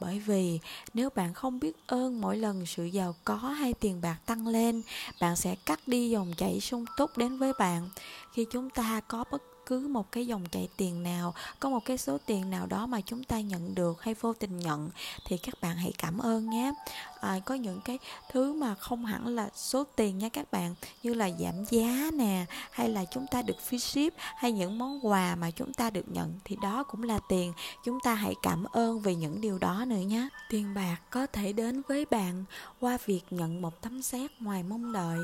bởi 0.00 0.18
vì 0.18 0.58
nếu 0.94 1.10
bạn 1.10 1.34
không 1.34 1.60
biết 1.60 1.76
ơn 1.86 2.20
mỗi 2.20 2.36
lần 2.36 2.66
sự 2.66 2.84
giàu 2.84 3.14
có 3.24 3.36
hay 3.36 3.74
tiền 3.74 4.00
bạc 4.00 4.16
tăng 4.26 4.46
lên, 4.46 4.82
bạn 5.20 5.36
sẽ 5.36 5.56
cắt 5.66 5.80
đi 5.86 6.10
dòng 6.10 6.32
chảy 6.36 6.60
sung 6.60 6.84
túc 6.96 7.18
đến 7.18 7.38
với 7.38 7.52
bạn. 7.58 7.88
Khi 8.32 8.46
chúng 8.50 8.70
ta 8.70 9.00
có 9.08 9.24
bất 9.30 9.42
cứ 9.66 9.88
một 9.88 10.12
cái 10.12 10.26
dòng 10.26 10.46
chảy 10.52 10.68
tiền 10.76 11.02
nào 11.02 11.34
có 11.60 11.68
một 11.68 11.84
cái 11.84 11.98
số 11.98 12.18
tiền 12.26 12.50
nào 12.50 12.66
đó 12.66 12.86
mà 12.86 13.00
chúng 13.00 13.24
ta 13.24 13.40
nhận 13.40 13.74
được 13.74 14.02
hay 14.02 14.14
vô 14.14 14.32
tình 14.32 14.58
nhận 14.58 14.90
thì 15.26 15.38
các 15.38 15.54
bạn 15.60 15.76
hãy 15.76 15.92
cảm 15.98 16.18
ơn 16.18 16.50
nhé. 16.50 16.72
À, 17.20 17.38
có 17.44 17.54
những 17.54 17.80
cái 17.80 17.98
thứ 18.30 18.52
mà 18.52 18.74
không 18.74 19.04
hẳn 19.04 19.26
là 19.26 19.48
số 19.54 19.84
tiền 19.96 20.18
nha 20.18 20.28
các 20.28 20.52
bạn 20.52 20.74
như 21.02 21.14
là 21.14 21.30
giảm 21.38 21.64
giá 21.70 22.10
nè 22.12 22.44
hay 22.70 22.88
là 22.88 23.04
chúng 23.04 23.26
ta 23.26 23.42
được 23.42 23.56
free 23.70 23.78
ship 23.78 24.14
hay 24.18 24.52
những 24.52 24.78
món 24.78 25.06
quà 25.06 25.36
mà 25.36 25.50
chúng 25.50 25.72
ta 25.72 25.90
được 25.90 26.08
nhận 26.08 26.34
thì 26.44 26.56
đó 26.62 26.82
cũng 26.82 27.02
là 27.02 27.18
tiền. 27.28 27.52
Chúng 27.84 27.98
ta 28.00 28.14
hãy 28.14 28.34
cảm 28.42 28.64
ơn 28.64 29.00
về 29.00 29.14
những 29.14 29.40
điều 29.40 29.58
đó 29.58 29.84
nữa 29.86 29.96
nhé. 29.96 30.28
Tiền 30.50 30.74
bạc 30.74 30.96
có 31.10 31.26
thể 31.26 31.52
đến 31.52 31.82
với 31.88 32.04
bạn 32.10 32.44
qua 32.80 32.98
việc 33.04 33.22
nhận 33.30 33.62
một 33.62 33.80
tấm 33.80 34.02
xét 34.02 34.30
ngoài 34.40 34.62
mong 34.62 34.92
đợi 34.92 35.20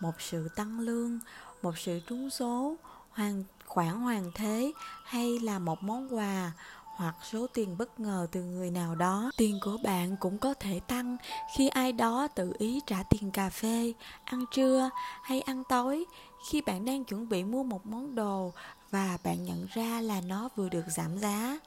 một 0.00 0.20
sự 0.20 0.48
tăng 0.56 0.80
lương 0.80 1.18
một 1.62 1.78
sự 1.78 2.00
trúng 2.08 2.30
số 2.30 2.76
hoàn 3.10 3.44
khoản 3.78 4.00
hoàn 4.00 4.30
thế 4.34 4.72
hay 5.04 5.38
là 5.38 5.58
một 5.58 5.82
món 5.82 6.14
quà 6.14 6.52
hoặc 6.96 7.14
số 7.32 7.46
tiền 7.54 7.78
bất 7.78 8.00
ngờ 8.00 8.26
từ 8.32 8.42
người 8.42 8.70
nào 8.70 8.94
đó. 8.94 9.30
Tiền 9.36 9.58
của 9.64 9.76
bạn 9.84 10.16
cũng 10.20 10.38
có 10.38 10.54
thể 10.54 10.80
tăng 10.80 11.16
khi 11.56 11.68
ai 11.68 11.92
đó 11.92 12.28
tự 12.28 12.52
ý 12.58 12.80
trả 12.86 13.02
tiền 13.02 13.30
cà 13.30 13.50
phê, 13.50 13.92
ăn 14.24 14.44
trưa 14.50 14.90
hay 15.22 15.40
ăn 15.40 15.62
tối. 15.68 16.04
Khi 16.50 16.60
bạn 16.60 16.84
đang 16.84 17.04
chuẩn 17.04 17.28
bị 17.28 17.44
mua 17.44 17.62
một 17.62 17.86
món 17.86 18.14
đồ 18.14 18.52
và 18.90 19.18
bạn 19.24 19.44
nhận 19.44 19.66
ra 19.74 20.00
là 20.00 20.20
nó 20.20 20.48
vừa 20.56 20.68
được 20.68 20.84
giảm 20.96 21.18
giá. 21.18 21.58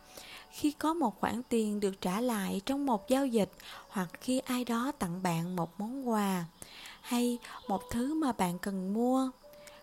Khi 0.52 0.72
có 0.72 0.94
một 0.94 1.20
khoản 1.20 1.44
tiền 1.50 1.80
được 1.80 2.02
trả 2.02 2.22
lại 2.22 2.62
trong 2.66 2.86
một 2.86 3.10
giao 3.10 3.26
dịch 3.26 3.52
hoặc 3.90 4.10
khi 4.22 4.40
ai 4.40 4.66
đó 4.66 4.92
tặng 5.00 5.24
bạn 5.24 5.56
một 5.56 5.80
món 5.80 6.10
quà 6.10 6.46
hay 7.02 7.38
một 7.68 7.82
thứ 7.92 8.14
mà 8.14 8.32
bạn 8.32 8.60
cần 8.60 8.94
mua 8.94 9.32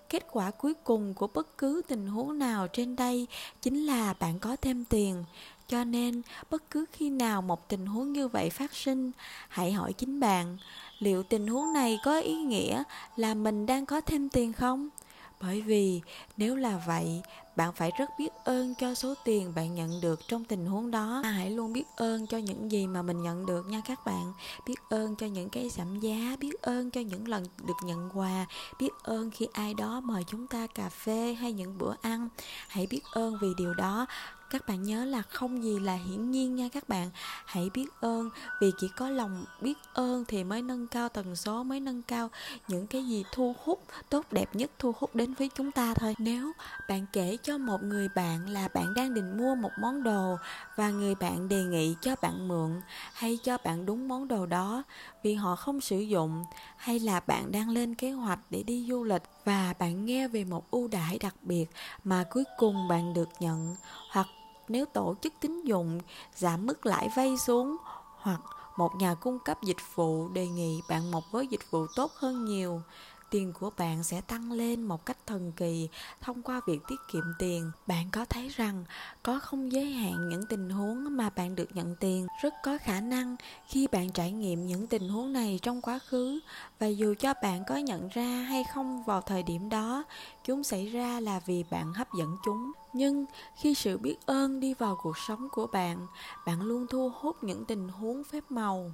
kết 0.08 0.26
quả 0.30 0.50
cuối 0.50 0.74
cùng 0.84 1.14
của 1.14 1.26
bất 1.26 1.58
cứ 1.58 1.82
tình 1.88 2.06
huống 2.06 2.38
nào 2.38 2.68
trên 2.68 2.96
đây 2.96 3.26
chính 3.62 3.86
là 3.86 4.14
bạn 4.20 4.38
có 4.38 4.56
thêm 4.56 4.84
tiền. 4.84 5.24
Cho 5.68 5.84
nên, 5.84 6.22
bất 6.50 6.70
cứ 6.70 6.84
khi 6.92 7.10
nào 7.10 7.42
một 7.42 7.68
tình 7.68 7.86
huống 7.86 8.12
như 8.12 8.28
vậy 8.28 8.50
phát 8.50 8.74
sinh, 8.74 9.10
hãy 9.48 9.72
hỏi 9.72 9.92
chính 9.92 10.20
bạn, 10.20 10.58
liệu 10.98 11.22
tình 11.22 11.46
huống 11.46 11.72
này 11.72 11.98
có 12.04 12.20
ý 12.20 12.34
nghĩa 12.34 12.82
là 13.16 13.34
mình 13.34 13.66
đang 13.66 13.86
có 13.86 14.00
thêm 14.00 14.28
tiền 14.28 14.52
không? 14.52 14.88
Bởi 15.40 15.60
vì 15.62 16.00
nếu 16.36 16.56
là 16.56 16.82
vậy, 16.86 17.22
bạn 17.56 17.72
phải 17.72 17.90
rất 17.98 18.10
biết 18.18 18.32
ơn 18.44 18.74
cho 18.74 18.94
số 18.94 19.14
tiền 19.24 19.52
bạn 19.54 19.74
nhận 19.74 20.00
được 20.00 20.20
trong 20.28 20.44
tình 20.44 20.66
huống 20.66 20.90
đó. 20.90 21.20
À, 21.24 21.30
hãy 21.30 21.50
luôn 21.50 21.72
biết 21.72 21.84
ơn 21.96 22.26
cho 22.26 22.38
những 22.38 22.72
gì 22.72 22.86
mà 22.86 23.02
mình 23.02 23.22
nhận 23.22 23.46
được 23.46 23.66
nha 23.66 23.80
các 23.84 24.06
bạn. 24.06 24.32
Biết 24.66 24.74
ơn 24.90 25.16
cho 25.16 25.26
những 25.26 25.48
cái 25.48 25.68
giảm 25.68 26.00
giá, 26.00 26.36
biết 26.40 26.62
ơn 26.62 26.90
cho 26.90 27.00
những 27.00 27.28
lần 27.28 27.44
được 27.66 27.74
nhận 27.84 28.10
quà, 28.14 28.46
biết 28.78 28.90
ơn 29.02 29.30
khi 29.30 29.46
ai 29.52 29.74
đó 29.74 30.00
mời 30.00 30.24
chúng 30.26 30.46
ta 30.46 30.66
cà 30.66 30.88
phê 30.88 31.36
hay 31.40 31.52
những 31.52 31.78
bữa 31.78 31.94
ăn. 32.02 32.28
Hãy 32.68 32.86
biết 32.86 33.02
ơn 33.12 33.38
vì 33.40 33.48
điều 33.56 33.74
đó 33.74 34.06
các 34.50 34.66
bạn 34.66 34.82
nhớ 34.82 35.04
là 35.04 35.22
không 35.22 35.62
gì 35.64 35.78
là 35.78 35.94
hiển 35.94 36.30
nhiên 36.30 36.56
nha 36.56 36.68
các 36.72 36.88
bạn. 36.88 37.10
Hãy 37.46 37.70
biết 37.74 37.86
ơn, 38.00 38.30
vì 38.60 38.72
chỉ 38.78 38.88
có 38.96 39.10
lòng 39.10 39.44
biết 39.60 39.78
ơn 39.94 40.24
thì 40.28 40.44
mới 40.44 40.62
nâng 40.62 40.86
cao 40.86 41.08
tần 41.08 41.36
số, 41.36 41.62
mới 41.62 41.80
nâng 41.80 42.02
cao 42.02 42.30
những 42.68 42.86
cái 42.86 43.06
gì 43.06 43.24
thu 43.32 43.54
hút, 43.64 43.82
tốt 44.10 44.26
đẹp 44.30 44.56
nhất 44.56 44.70
thu 44.78 44.92
hút 44.98 45.14
đến 45.14 45.34
với 45.34 45.50
chúng 45.54 45.72
ta 45.72 45.94
thôi. 45.94 46.14
Nếu 46.18 46.52
bạn 46.88 47.06
kể 47.12 47.36
cho 47.42 47.58
một 47.58 47.82
người 47.82 48.08
bạn 48.08 48.48
là 48.48 48.68
bạn 48.68 48.94
đang 48.94 49.14
định 49.14 49.38
mua 49.38 49.54
một 49.54 49.70
món 49.80 50.02
đồ 50.02 50.36
và 50.76 50.90
người 50.90 51.14
bạn 51.14 51.48
đề 51.48 51.62
nghị 51.62 51.94
cho 52.00 52.14
bạn 52.22 52.48
mượn 52.48 52.80
hay 53.12 53.38
cho 53.42 53.58
bạn 53.64 53.86
đúng 53.86 54.08
món 54.08 54.28
đồ 54.28 54.46
đó 54.46 54.82
vì 55.22 55.34
họ 55.34 55.56
không 55.56 55.80
sử 55.80 55.98
dụng 55.98 56.44
hay 56.76 57.00
là 57.00 57.20
bạn 57.20 57.52
đang 57.52 57.68
lên 57.68 57.94
kế 57.94 58.10
hoạch 58.10 58.38
để 58.50 58.62
đi 58.62 58.86
du 58.88 59.04
lịch 59.04 59.22
và 59.44 59.74
bạn 59.78 60.04
nghe 60.04 60.28
về 60.28 60.44
một 60.44 60.70
ưu 60.70 60.88
đãi 60.88 61.18
đặc 61.18 61.34
biệt 61.42 61.66
mà 62.04 62.24
cuối 62.30 62.44
cùng 62.58 62.88
bạn 62.88 63.14
được 63.14 63.28
nhận, 63.40 63.76
hoặc 64.10 64.26
nếu 64.68 64.86
tổ 64.86 65.14
chức 65.22 65.32
tín 65.40 65.62
dụng 65.64 66.00
giảm 66.34 66.66
mức 66.66 66.86
lãi 66.86 67.08
vay 67.16 67.38
xuống 67.38 67.76
hoặc 68.16 68.40
một 68.76 68.96
nhà 68.96 69.14
cung 69.14 69.38
cấp 69.38 69.62
dịch 69.62 69.94
vụ 69.94 70.28
đề 70.28 70.46
nghị 70.46 70.80
bạn 70.88 71.10
một 71.10 71.24
gói 71.32 71.46
dịch 71.46 71.70
vụ 71.70 71.86
tốt 71.96 72.12
hơn 72.12 72.44
nhiều 72.44 72.82
tiền 73.30 73.52
của 73.52 73.70
bạn 73.78 74.02
sẽ 74.02 74.20
tăng 74.20 74.52
lên 74.52 74.82
một 74.82 75.06
cách 75.06 75.18
thần 75.26 75.52
kỳ 75.52 75.88
thông 76.20 76.42
qua 76.42 76.60
việc 76.66 76.80
tiết 76.88 77.00
kiệm 77.12 77.24
tiền. 77.38 77.70
Bạn 77.86 78.08
có 78.12 78.24
thấy 78.24 78.48
rằng 78.48 78.84
có 79.22 79.38
không 79.38 79.72
giới 79.72 79.92
hạn 79.92 80.28
những 80.28 80.46
tình 80.48 80.70
huống 80.70 81.16
mà 81.16 81.30
bạn 81.30 81.54
được 81.54 81.68
nhận 81.74 81.96
tiền, 82.00 82.26
rất 82.42 82.54
có 82.62 82.78
khả 82.78 83.00
năng 83.00 83.36
khi 83.68 83.86
bạn 83.92 84.10
trải 84.10 84.32
nghiệm 84.32 84.66
những 84.66 84.86
tình 84.86 85.08
huống 85.08 85.32
này 85.32 85.58
trong 85.62 85.82
quá 85.82 85.98
khứ? 85.98 86.40
Và 86.78 86.86
dù 86.86 87.14
cho 87.18 87.34
bạn 87.42 87.62
có 87.68 87.76
nhận 87.76 88.08
ra 88.08 88.42
hay 88.48 88.64
không 88.74 89.02
vào 89.04 89.20
thời 89.20 89.42
điểm 89.42 89.68
đó, 89.68 90.04
chúng 90.44 90.64
xảy 90.64 90.86
ra 90.86 91.20
là 91.20 91.40
vì 91.46 91.64
bạn 91.70 91.92
hấp 91.92 92.08
dẫn 92.18 92.36
chúng. 92.44 92.72
Nhưng 92.92 93.24
khi 93.56 93.74
sự 93.74 93.98
biết 93.98 94.16
ơn 94.26 94.60
đi 94.60 94.74
vào 94.74 94.98
cuộc 95.02 95.18
sống 95.18 95.48
của 95.52 95.66
bạn 95.66 96.06
bạn 96.46 96.62
luôn 96.62 96.86
thu 96.86 97.12
hút 97.14 97.44
những 97.44 97.64
tình 97.64 97.88
huống 97.88 98.24
phép 98.24 98.44
màu. 98.50 98.92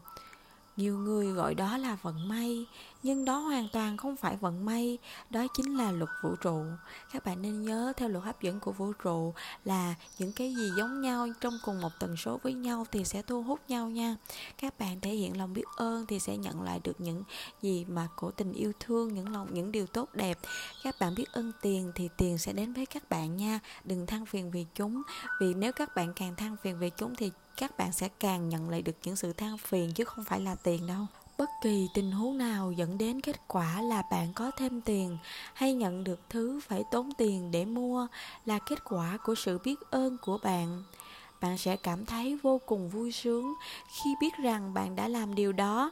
Nhiều 0.77 0.99
người 0.99 1.27
gọi 1.27 1.55
đó 1.55 1.77
là 1.77 1.97
vận 2.03 2.29
may 2.29 2.67
nhưng 3.05 3.25
đó 3.25 3.39
hoàn 3.39 3.69
toàn 3.73 3.97
không 3.97 4.17
phải 4.17 4.37
vận 4.37 4.65
may, 4.65 4.99
đó 5.31 5.47
chính 5.57 5.77
là 5.77 5.91
luật 5.91 6.11
vũ 6.23 6.37
trụ. 6.37 6.63
Các 7.13 7.25
bạn 7.25 7.43
nên 7.43 7.63
nhớ 7.63 7.93
theo 7.97 8.09
luật 8.09 8.25
hấp 8.25 8.43
dẫn 8.43 8.61
của 8.61 8.73
vũ 8.73 8.93
trụ 8.93 9.35
là 9.65 9.95
những 10.19 10.33
cái 10.33 10.55
gì 10.55 10.71
giống 10.77 11.01
nhau, 11.01 11.29
trong 11.41 11.59
cùng 11.65 11.81
một 11.81 11.93
tần 12.01 12.17
số 12.17 12.41
với 12.43 12.55
nhau 12.55 12.87
thì 12.93 13.05
sẽ 13.05 13.23
thu 13.23 13.43
hút 13.43 13.61
nhau 13.69 13.89
nha. 13.89 14.17
Các 14.59 14.79
bạn 14.79 15.01
thể 15.01 15.11
hiện 15.11 15.39
lòng 15.39 15.53
biết 15.53 15.65
ơn 15.77 16.07
thì 16.07 16.21
sẽ 16.21 16.37
nhận 16.37 16.63
lại 16.63 16.81
được 16.85 17.01
những 17.01 17.23
gì 17.63 17.85
mà 17.89 18.09
của 18.17 18.31
tình 18.31 18.53
yêu 18.53 18.73
thương, 18.81 19.15
những 19.15 19.33
lòng, 19.33 19.49
những 19.51 19.73
điều 19.73 19.87
tốt 19.87 20.09
đẹp. 20.15 20.39
Các 20.83 20.95
bạn 21.01 21.15
biết 21.15 21.27
ơn 21.33 21.53
tiền 21.63 21.93
thì 21.95 22.09
tiền 22.17 22.39
sẽ 22.39 22.53
đến 22.53 22.73
với 22.73 22.87
các 22.87 23.09
bạn 23.09 23.37
nha. 23.37 23.61
Đừng 23.85 24.07
than 24.07 24.27
phiền 24.27 24.51
vì 24.51 24.67
chúng, 24.75 25.03
vì 25.41 25.55
nếu 25.55 25.73
các 25.73 25.95
bạn 25.97 26.13
càng 26.17 26.37
than 26.37 26.57
phiền 26.63 26.79
về 26.79 26.91
chúng 26.91 27.15
thì 27.17 27.31
các 27.57 27.79
bạn 27.79 27.93
sẽ 27.93 28.09
càng 28.21 28.49
nhận 28.49 28.71
lại 28.71 28.83
được 28.83 28.97
những 29.05 29.17
sự 29.17 29.33
than 29.33 29.59
phiền 29.59 29.93
chứ 29.93 30.05
không 30.05 30.25
phải 30.25 30.41
là 30.41 30.55
tiền 30.55 30.87
đâu 30.87 31.07
bất 31.39 31.51
kỳ 31.63 31.89
tình 31.95 32.13
huống 32.13 32.39
nào 32.39 32.73
dẫn 32.73 32.99
đến 32.99 33.21
kết 33.21 33.49
quả 33.49 33.81
là 33.83 34.03
bạn 34.11 34.33
có 34.35 34.51
thêm 34.51 34.81
tiền 34.81 35.19
hay 35.55 35.75
nhận 35.75 36.05
được 36.05 36.21
thứ 36.31 36.61
phải 36.69 36.85
tốn 36.91 37.11
tiền 37.19 37.51
để 37.51 37.65
mua 37.65 38.07
là 38.47 38.59
kết 38.59 38.85
quả 38.85 39.19
của 39.25 39.35
sự 39.35 39.59
biết 39.65 39.81
ơn 39.91 40.17
của 40.23 40.39
bạn. 40.43 40.83
Bạn 41.41 41.59
sẽ 41.59 41.77
cảm 41.77 42.07
thấy 42.07 42.39
vô 42.43 42.61
cùng 42.67 42.89
vui 42.89 43.13
sướng 43.13 43.55
khi 43.89 44.15
biết 44.21 44.35
rằng 44.43 44.75
bạn 44.75 44.97
đã 44.97 45.09
làm 45.09 45.35
điều 45.35 45.53
đó. 45.53 45.91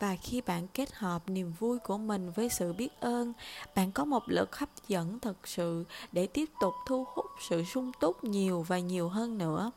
Và 0.00 0.16
khi 0.16 0.40
bạn 0.40 0.66
kết 0.74 0.94
hợp 0.94 1.22
niềm 1.26 1.52
vui 1.58 1.78
của 1.78 1.98
mình 1.98 2.30
với 2.30 2.48
sự 2.48 2.72
biết 2.72 3.00
ơn, 3.00 3.32
bạn 3.74 3.92
có 3.92 4.04
một 4.04 4.22
lực 4.26 4.56
hấp 4.56 4.68
dẫn 4.88 5.20
thật 5.20 5.36
sự 5.48 5.84
để 6.12 6.26
tiếp 6.26 6.50
tục 6.60 6.74
thu 6.86 7.06
hút 7.14 7.26
sự 7.48 7.64
sung 7.64 7.92
túc 8.00 8.24
nhiều 8.24 8.64
và 8.68 8.78
nhiều 8.78 9.08
hơn 9.08 9.38
nữa. 9.38 9.70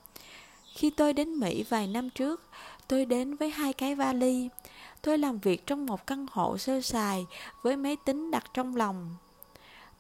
Khi 0.75 0.89
tôi 0.89 1.13
đến 1.13 1.39
mỹ 1.39 1.63
vài 1.69 1.87
năm 1.87 2.09
trước, 2.09 2.41
tôi 2.87 3.05
đến 3.05 3.35
với 3.35 3.49
hai 3.49 3.73
cái 3.73 3.95
vali. 3.95 4.49
Tôi 5.03 5.17
làm 5.17 5.39
việc 5.39 5.67
trong 5.67 5.85
một 5.85 6.07
căn 6.07 6.25
hộ 6.31 6.57
sơ 6.57 6.81
sài 6.81 7.25
với 7.61 7.77
máy 7.77 7.97
tính 8.05 8.31
đặt 8.31 8.43
trong 8.53 8.75
lòng. 8.75 9.15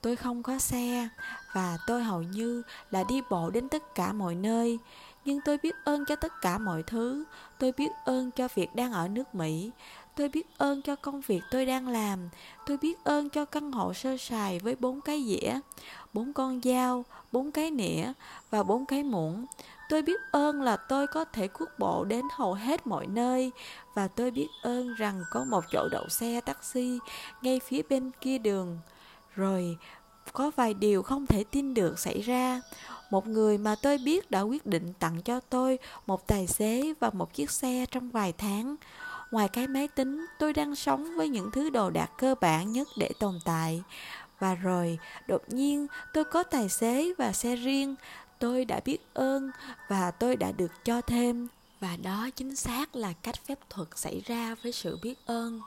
Tôi 0.01 0.15
không 0.15 0.43
có 0.43 0.59
xe 0.59 1.09
và 1.53 1.77
tôi 1.87 2.03
hầu 2.03 2.21
như 2.21 2.63
là 2.91 3.03
đi 3.03 3.21
bộ 3.29 3.49
đến 3.49 3.69
tất 3.69 3.95
cả 3.95 4.13
mọi 4.13 4.35
nơi. 4.35 4.79
Nhưng 5.25 5.39
tôi 5.45 5.57
biết 5.63 5.75
ơn 5.83 6.05
cho 6.05 6.15
tất 6.15 6.33
cả 6.41 6.57
mọi 6.57 6.83
thứ. 6.83 7.23
Tôi 7.59 7.71
biết 7.77 7.91
ơn 8.05 8.31
cho 8.31 8.47
việc 8.55 8.75
đang 8.75 8.91
ở 8.91 9.07
nước 9.07 9.35
Mỹ. 9.35 9.71
Tôi 10.15 10.29
biết 10.29 10.47
ơn 10.57 10.81
cho 10.81 10.95
công 10.95 11.21
việc 11.21 11.41
tôi 11.51 11.65
đang 11.65 11.87
làm. 11.87 12.19
Tôi 12.65 12.77
biết 12.77 13.03
ơn 13.03 13.29
cho 13.29 13.45
căn 13.45 13.71
hộ 13.71 13.93
sơ 13.93 14.17
sài 14.17 14.59
với 14.59 14.75
bốn 14.75 15.01
cái 15.01 15.23
dĩa, 15.23 15.59
bốn 16.13 16.33
con 16.33 16.61
dao, 16.63 17.05
bốn 17.31 17.51
cái 17.51 17.71
nĩa 17.71 18.11
và 18.49 18.63
bốn 18.63 18.85
cái 18.85 19.03
muỗng. 19.03 19.45
Tôi 19.93 20.01
biết 20.01 20.21
ơn 20.31 20.61
là 20.61 20.77
tôi 20.77 21.07
có 21.07 21.25
thể 21.25 21.47
cuốc 21.47 21.69
bộ 21.79 22.03
đến 22.03 22.25
hầu 22.31 22.53
hết 22.53 22.87
mọi 22.87 23.07
nơi 23.07 23.51
và 23.95 24.07
tôi 24.07 24.31
biết 24.31 24.47
ơn 24.63 24.93
rằng 24.93 25.23
có 25.31 25.43
một 25.43 25.63
chỗ 25.71 25.87
đậu 25.91 26.09
xe 26.09 26.41
taxi 26.41 26.99
ngay 27.41 27.59
phía 27.59 27.81
bên 27.89 28.11
kia 28.21 28.37
đường. 28.37 28.79
Rồi 29.35 29.77
có 30.33 30.51
vài 30.55 30.73
điều 30.73 31.03
không 31.03 31.27
thể 31.27 31.43
tin 31.43 31.73
được 31.73 31.99
xảy 31.99 32.21
ra. 32.21 32.61
Một 33.09 33.27
người 33.27 33.57
mà 33.57 33.75
tôi 33.81 33.97
biết 33.97 34.31
đã 34.31 34.41
quyết 34.41 34.65
định 34.65 34.93
tặng 34.99 35.21
cho 35.21 35.39
tôi 35.39 35.79
một 36.05 36.27
tài 36.27 36.47
xế 36.47 36.93
và 36.99 37.09
một 37.09 37.33
chiếc 37.33 37.51
xe 37.51 37.85
trong 37.91 38.09
vài 38.09 38.33
tháng. 38.37 38.75
Ngoài 39.31 39.47
cái 39.47 39.67
máy 39.67 39.87
tính, 39.87 40.25
tôi 40.39 40.53
đang 40.53 40.75
sống 40.75 41.17
với 41.17 41.29
những 41.29 41.51
thứ 41.51 41.69
đồ 41.69 41.89
đạc 41.89 42.11
cơ 42.17 42.35
bản 42.41 42.71
nhất 42.71 42.87
để 42.97 43.09
tồn 43.19 43.39
tại. 43.45 43.83
Và 44.39 44.55
rồi, 44.55 44.99
đột 45.27 45.41
nhiên, 45.47 45.87
tôi 46.13 46.23
có 46.23 46.43
tài 46.43 46.69
xế 46.69 47.13
và 47.17 47.31
xe 47.33 47.55
riêng, 47.55 47.95
tôi 48.43 48.65
đã 48.65 48.79
biết 48.85 48.97
ơn 49.13 49.51
và 49.87 50.11
tôi 50.11 50.35
đã 50.35 50.51
được 50.51 50.85
cho 50.85 51.01
thêm. 51.01 51.47
Và 51.79 51.97
đó 52.03 52.29
chính 52.35 52.55
xác 52.55 52.95
là 52.95 53.13
cách 53.13 53.35
phép 53.45 53.59
thuật 53.69 53.87
xảy 53.95 54.21
ra 54.25 54.55
với 54.63 54.71
sự 54.71 54.99
biết 55.01 55.25
ơn 55.25 55.61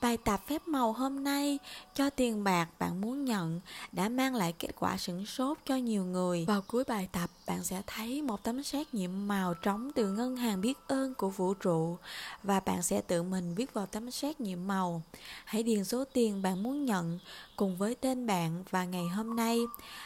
bài 0.00 0.16
tập 0.16 0.40
phép 0.46 0.68
màu 0.68 0.92
hôm 0.92 1.24
nay 1.24 1.58
cho 1.94 2.10
tiền 2.10 2.44
bạc 2.44 2.68
bạn 2.78 3.00
muốn 3.00 3.24
nhận 3.24 3.60
đã 3.92 4.08
mang 4.08 4.34
lại 4.34 4.52
kết 4.52 4.70
quả 4.78 4.96
sửng 4.96 5.26
sốt 5.26 5.58
cho 5.64 5.76
nhiều 5.76 6.04
người. 6.04 6.44
Vào 6.44 6.62
cuối 6.66 6.84
bài 6.88 7.08
tập, 7.12 7.30
bạn 7.46 7.64
sẽ 7.64 7.82
thấy 7.86 8.22
một 8.22 8.42
tấm 8.42 8.62
xét 8.62 8.94
nghiệm 8.94 9.28
màu 9.28 9.54
trống 9.54 9.90
từ 9.94 10.12
ngân 10.12 10.36
hàng 10.36 10.60
biết 10.60 10.78
ơn 10.88 11.14
của 11.14 11.30
vũ 11.30 11.54
trụ 11.54 11.96
và 12.42 12.60
bạn 12.60 12.82
sẽ 12.82 13.00
tự 13.00 13.22
mình 13.22 13.54
viết 13.54 13.74
vào 13.74 13.86
tấm 13.86 14.10
xét 14.10 14.40
nghiệm 14.40 14.66
màu. 14.66 15.02
Hãy 15.44 15.62
điền 15.62 15.84
số 15.84 16.04
tiền 16.12 16.42
bạn 16.42 16.62
muốn 16.62 16.84
nhận 16.84 17.18
cùng 17.56 17.76
với 17.76 17.94
tên 17.94 18.26
bạn 18.26 18.64
và 18.70 18.84
ngày 18.84 19.08
hôm 19.08 19.36
nay. 19.36 19.60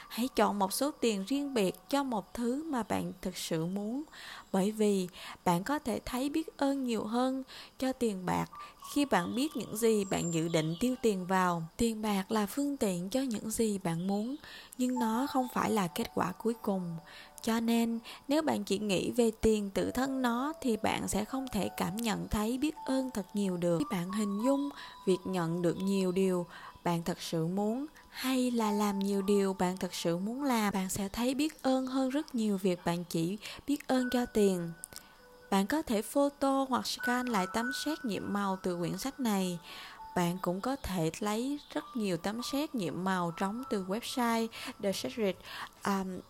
Hãy 0.09 0.29
chọn 0.29 0.59
một 0.59 0.73
số 0.73 0.91
tiền 0.91 1.25
riêng 1.29 1.55
biệt 1.55 1.75
cho 1.89 2.03
một 2.03 2.35
thứ 2.35 2.63
mà 2.63 2.83
bạn 2.83 3.13
thực 3.23 3.37
sự 3.37 3.67
muốn, 3.67 4.03
bởi 4.53 4.71
vì 4.71 5.09
bạn 5.45 5.65
có 5.65 5.79
thể 5.79 6.01
thấy 6.05 6.29
biết 6.29 6.57
ơn 6.57 6.85
nhiều 6.85 7.05
hơn 7.05 7.43
cho 7.79 7.93
tiền 7.93 8.27
bạc 8.27 8.51
khi 8.91 9.05
bạn 9.05 9.35
biết 9.35 9.57
những 9.57 9.77
gì 9.77 10.05
bạn 10.05 10.35
dự 10.35 10.49
định 10.49 10.75
tiêu 10.81 10.95
tiền 11.03 11.27
vào, 11.27 11.63
tiền 11.77 12.03
bạc 12.03 12.31
là 12.31 12.47
phương 12.47 12.77
tiện 12.77 13.11
cho 13.11 13.21
những 13.21 13.51
gì 13.51 13.79
bạn 13.79 14.07
muốn, 14.07 14.37
nhưng 14.79 14.99
nó 14.99 15.27
không 15.31 15.49
phải 15.55 15.71
là 15.71 15.87
kết 15.87 16.11
quả 16.15 16.33
cuối 16.33 16.55
cùng. 16.63 16.97
Cho 17.43 17.61
nên, 17.61 17.99
nếu 18.29 18.43
bạn 18.43 18.65
chỉ 18.65 18.79
nghĩ 18.79 19.11
về 19.11 19.31
tiền 19.41 19.71
tự 19.71 19.91
thân 19.91 20.23
nó, 20.23 20.53
thì 20.61 20.77
bạn 20.77 21.09
sẽ 21.09 21.25
không 21.25 21.47
thể 21.53 21.69
cảm 21.77 21.97
nhận 21.97 22.29
thấy 22.29 22.59
biết 22.59 22.75
ơn 22.87 23.11
thật 23.11 23.27
nhiều 23.35 23.57
được. 23.57 23.79
Khi 23.79 23.85
bạn 23.91 24.13
hình 24.13 24.43
dung 24.45 24.69
việc 25.07 25.19
nhận 25.25 25.63
được 25.63 25.77
nhiều 25.77 26.13
điều 26.13 26.47
bạn 26.85 27.03
thật 27.05 27.21
sự 27.21 27.47
muốn, 27.47 27.87
hay 28.09 28.51
là 28.51 28.73
làm 28.73 28.99
nhiều 28.99 29.23
điều 29.23 29.55
bạn 29.55 29.77
thật 29.77 29.95
sự 29.95 30.19
muốn 30.19 30.43
làm, 30.43 30.73
bạn 30.75 30.91
sẽ 30.91 31.09
thấy 31.09 31.35
biết 31.35 31.63
ơn 31.63 31.87
hơn 31.87 32.11
rất 32.11 32.35
nhiều 32.35 32.59
việc 32.59 32.79
bạn 32.85 33.05
chỉ 33.05 33.39
biết 33.67 33.89
ơn 33.89 34.09
cho 34.13 34.27
tiền 34.27 34.73
bạn 35.51 35.67
có 35.67 35.83
thể 35.83 36.03
photo 36.03 36.67
hoặc 36.69 36.87
scan 36.87 37.27
lại 37.27 37.47
tấm 37.53 37.73
xét 37.85 38.05
nghiệm 38.05 38.33
màu 38.33 38.59
từ 38.63 38.77
quyển 38.77 38.99
sách 38.99 39.21
này. 39.21 39.59
Bạn 40.17 40.39
cũng 40.43 40.61
có 40.61 40.77
thể 40.77 41.11
lấy 41.21 41.59
rất 41.75 41.85
nhiều 41.95 42.17
tấm 42.17 42.41
xét 42.53 42.75
nghiệm 42.75 43.05
màu 43.05 43.31
trống 43.31 43.63
từ 43.71 43.85
website 43.85 44.47
The 44.83 44.93
Secret. 44.93 45.37
Um, 45.87 46.21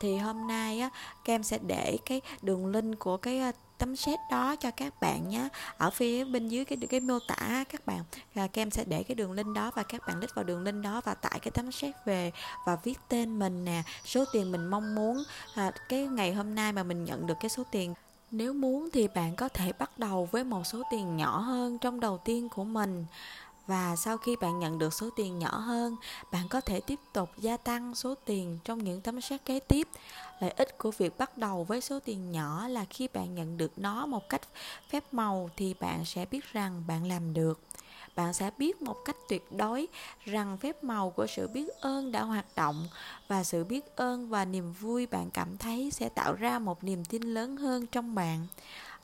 thì 0.00 0.16
hôm 0.16 0.46
nay 0.46 0.80
á 0.80 0.90
Cam 1.24 1.42
sẽ 1.42 1.58
để 1.66 1.98
cái 2.06 2.20
đường 2.42 2.66
link 2.66 2.98
của 2.98 3.16
cái 3.16 3.38
ờ, 3.38 3.52
tấm 3.78 3.96
xét 3.96 4.18
đó 4.30 4.56
cho 4.56 4.70
các 4.70 5.00
bạn 5.00 5.28
nhé. 5.28 5.48
Ở 5.78 5.90
phía 5.90 6.24
bên 6.24 6.48
dưới 6.48 6.64
cái 6.64 6.78
cái 6.90 7.00
mô 7.00 7.18
tả 7.28 7.64
các 7.68 7.86
bạn 7.86 8.04
à, 8.34 8.46
kem 8.46 8.70
sẽ 8.70 8.84
để 8.84 9.02
cái 9.02 9.14
đường 9.14 9.32
link 9.32 9.54
đó 9.54 9.70
và 9.74 9.82
các 9.82 10.06
bạn 10.06 10.18
click 10.18 10.34
vào 10.34 10.44
đường 10.44 10.62
link 10.62 10.84
đó 10.84 11.00
và 11.04 11.14
tải 11.14 11.40
cái 11.40 11.50
tấm 11.50 11.72
xét 11.72 11.94
về 12.04 12.32
và 12.66 12.76
viết 12.84 12.98
tên 13.08 13.38
mình 13.38 13.64
nè 13.64 13.82
số 14.04 14.24
tiền 14.32 14.52
mình 14.52 14.66
mong 14.66 14.94
muốn. 14.94 15.22
À, 15.54 15.72
cái 15.88 16.06
ngày 16.06 16.34
hôm 16.34 16.54
nay 16.54 16.72
mà 16.72 16.82
mình 16.82 17.04
nhận 17.04 17.26
được 17.26 17.34
cái 17.40 17.48
số 17.48 17.62
tiền 17.70 17.94
nếu 18.36 18.52
muốn 18.52 18.88
thì 18.92 19.08
bạn 19.08 19.36
có 19.36 19.48
thể 19.48 19.72
bắt 19.72 19.98
đầu 19.98 20.28
với 20.32 20.44
một 20.44 20.66
số 20.66 20.82
tiền 20.90 21.16
nhỏ 21.16 21.38
hơn 21.38 21.78
trong 21.78 22.00
đầu 22.00 22.18
tiên 22.18 22.48
của 22.48 22.64
mình. 22.64 23.06
Và 23.66 23.96
sau 23.96 24.16
khi 24.16 24.36
bạn 24.36 24.58
nhận 24.58 24.78
được 24.78 24.94
số 24.94 25.10
tiền 25.16 25.38
nhỏ 25.38 25.58
hơn, 25.58 25.96
bạn 26.32 26.48
có 26.48 26.60
thể 26.60 26.80
tiếp 26.80 26.98
tục 27.12 27.30
gia 27.38 27.56
tăng 27.56 27.94
số 27.94 28.14
tiền 28.24 28.58
trong 28.64 28.84
những 28.84 29.00
tấm 29.00 29.20
xét 29.20 29.44
kế 29.44 29.60
tiếp. 29.60 29.88
Lợi 30.40 30.50
ích 30.50 30.78
của 30.78 30.90
việc 30.90 31.18
bắt 31.18 31.38
đầu 31.38 31.64
với 31.64 31.80
số 31.80 32.00
tiền 32.00 32.32
nhỏ 32.32 32.68
là 32.68 32.84
khi 32.90 33.08
bạn 33.14 33.34
nhận 33.34 33.56
được 33.56 33.72
nó 33.76 34.06
một 34.06 34.28
cách 34.28 34.42
phép 34.90 35.04
màu 35.12 35.50
thì 35.56 35.74
bạn 35.80 36.04
sẽ 36.04 36.26
biết 36.30 36.52
rằng 36.52 36.82
bạn 36.86 37.08
làm 37.08 37.34
được 37.34 37.60
bạn 38.16 38.32
sẽ 38.32 38.50
biết 38.58 38.82
một 38.82 38.96
cách 39.04 39.16
tuyệt 39.28 39.52
đối 39.52 39.86
rằng 40.24 40.56
phép 40.56 40.84
màu 40.84 41.10
của 41.10 41.26
sự 41.26 41.48
biết 41.48 41.68
ơn 41.80 42.12
đã 42.12 42.22
hoạt 42.22 42.46
động 42.56 42.86
và 43.28 43.44
sự 43.44 43.64
biết 43.64 43.96
ơn 43.96 44.28
và 44.28 44.44
niềm 44.44 44.72
vui 44.72 45.06
bạn 45.06 45.30
cảm 45.30 45.56
thấy 45.58 45.90
sẽ 45.90 46.08
tạo 46.08 46.32
ra 46.32 46.58
một 46.58 46.84
niềm 46.84 47.04
tin 47.04 47.22
lớn 47.22 47.56
hơn 47.56 47.86
trong 47.86 48.14
bạn. 48.14 48.46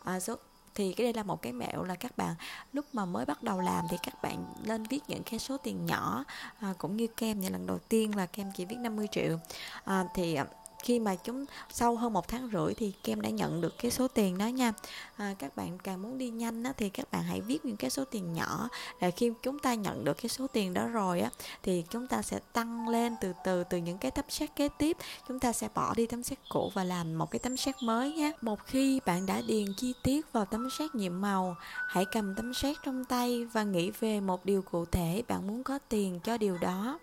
À, 0.04 0.20
số 0.20 0.36
thì 0.74 0.92
cái 0.92 1.04
đây 1.04 1.12
là 1.14 1.22
một 1.22 1.42
cái 1.42 1.52
mẹo 1.52 1.84
là 1.84 1.94
các 1.94 2.16
bạn 2.16 2.34
lúc 2.72 2.84
mà 2.92 3.04
mới 3.04 3.24
bắt 3.24 3.42
đầu 3.42 3.60
làm 3.60 3.84
thì 3.90 3.96
các 4.02 4.22
bạn 4.22 4.44
nên 4.64 4.84
viết 4.84 5.00
những 5.08 5.22
cái 5.22 5.38
số 5.38 5.56
tiền 5.56 5.86
nhỏ 5.86 6.24
à, 6.60 6.74
cũng 6.78 6.96
như 6.96 7.06
kem. 7.06 7.40
Như 7.40 7.48
lần 7.48 7.66
đầu 7.66 7.78
tiên 7.78 8.16
là 8.16 8.26
kem 8.26 8.46
chỉ 8.56 8.64
viết 8.64 8.76
50 8.78 9.08
triệu. 9.10 9.38
À, 9.84 10.04
thì 10.14 10.34
à, 10.34 10.44
khi 10.82 10.98
mà 10.98 11.14
chúng 11.14 11.44
sau 11.70 11.96
hơn 11.96 12.12
một 12.12 12.28
tháng 12.28 12.50
rưỡi 12.52 12.74
thì 12.74 12.92
kem 13.04 13.20
đã 13.20 13.30
nhận 13.30 13.60
được 13.60 13.78
cái 13.78 13.90
số 13.90 14.08
tiền 14.08 14.38
đó 14.38 14.46
nha. 14.46 14.72
À, 15.16 15.34
các 15.38 15.56
bạn 15.56 15.78
càng 15.78 16.02
muốn 16.02 16.18
đi 16.18 16.30
nhanh 16.30 16.62
á, 16.62 16.72
thì 16.76 16.88
các 16.88 17.12
bạn 17.12 17.22
hãy 17.22 17.40
viết 17.40 17.64
những 17.64 17.76
cái 17.76 17.90
số 17.90 18.04
tiền 18.04 18.32
nhỏ. 18.32 18.68
Là 19.00 19.10
khi 19.10 19.32
chúng 19.42 19.58
ta 19.58 19.74
nhận 19.74 20.04
được 20.04 20.14
cái 20.14 20.28
số 20.28 20.46
tiền 20.46 20.74
đó 20.74 20.86
rồi 20.86 21.20
á 21.20 21.30
thì 21.62 21.84
chúng 21.90 22.06
ta 22.06 22.22
sẽ 22.22 22.38
tăng 22.52 22.88
lên 22.88 23.16
từ 23.20 23.32
từ 23.44 23.64
từ 23.64 23.78
những 23.78 23.98
cái 23.98 24.10
tấm 24.10 24.24
xét 24.28 24.56
kế 24.56 24.68
tiếp. 24.78 24.96
Chúng 25.28 25.40
ta 25.40 25.52
sẽ 25.52 25.68
bỏ 25.74 25.94
đi 25.94 26.06
tấm 26.06 26.22
xét 26.22 26.38
cũ 26.48 26.70
và 26.74 26.84
làm 26.84 27.18
một 27.18 27.30
cái 27.30 27.38
tấm 27.38 27.56
xét 27.56 27.74
mới 27.82 28.12
nhé. 28.12 28.32
Một 28.40 28.66
khi 28.66 29.00
bạn 29.06 29.26
đã 29.26 29.42
điền 29.46 29.66
chi 29.76 29.94
tiết 30.02 30.32
vào 30.32 30.44
tấm 30.44 30.70
xét 30.78 30.94
nhiệm 30.94 31.20
màu 31.20 31.56
hãy 31.88 32.04
cầm 32.04 32.34
tấm 32.34 32.54
xét 32.54 32.76
trong 32.84 33.04
tay 33.04 33.44
và 33.44 33.62
nghĩ 33.62 33.90
về 34.00 34.20
một 34.20 34.44
điều 34.44 34.62
cụ 34.62 34.84
thể 34.84 35.22
bạn 35.28 35.46
muốn 35.46 35.64
có 35.64 35.78
tiền 35.88 36.20
cho 36.24 36.36
điều 36.36 36.58
đó 36.58 36.98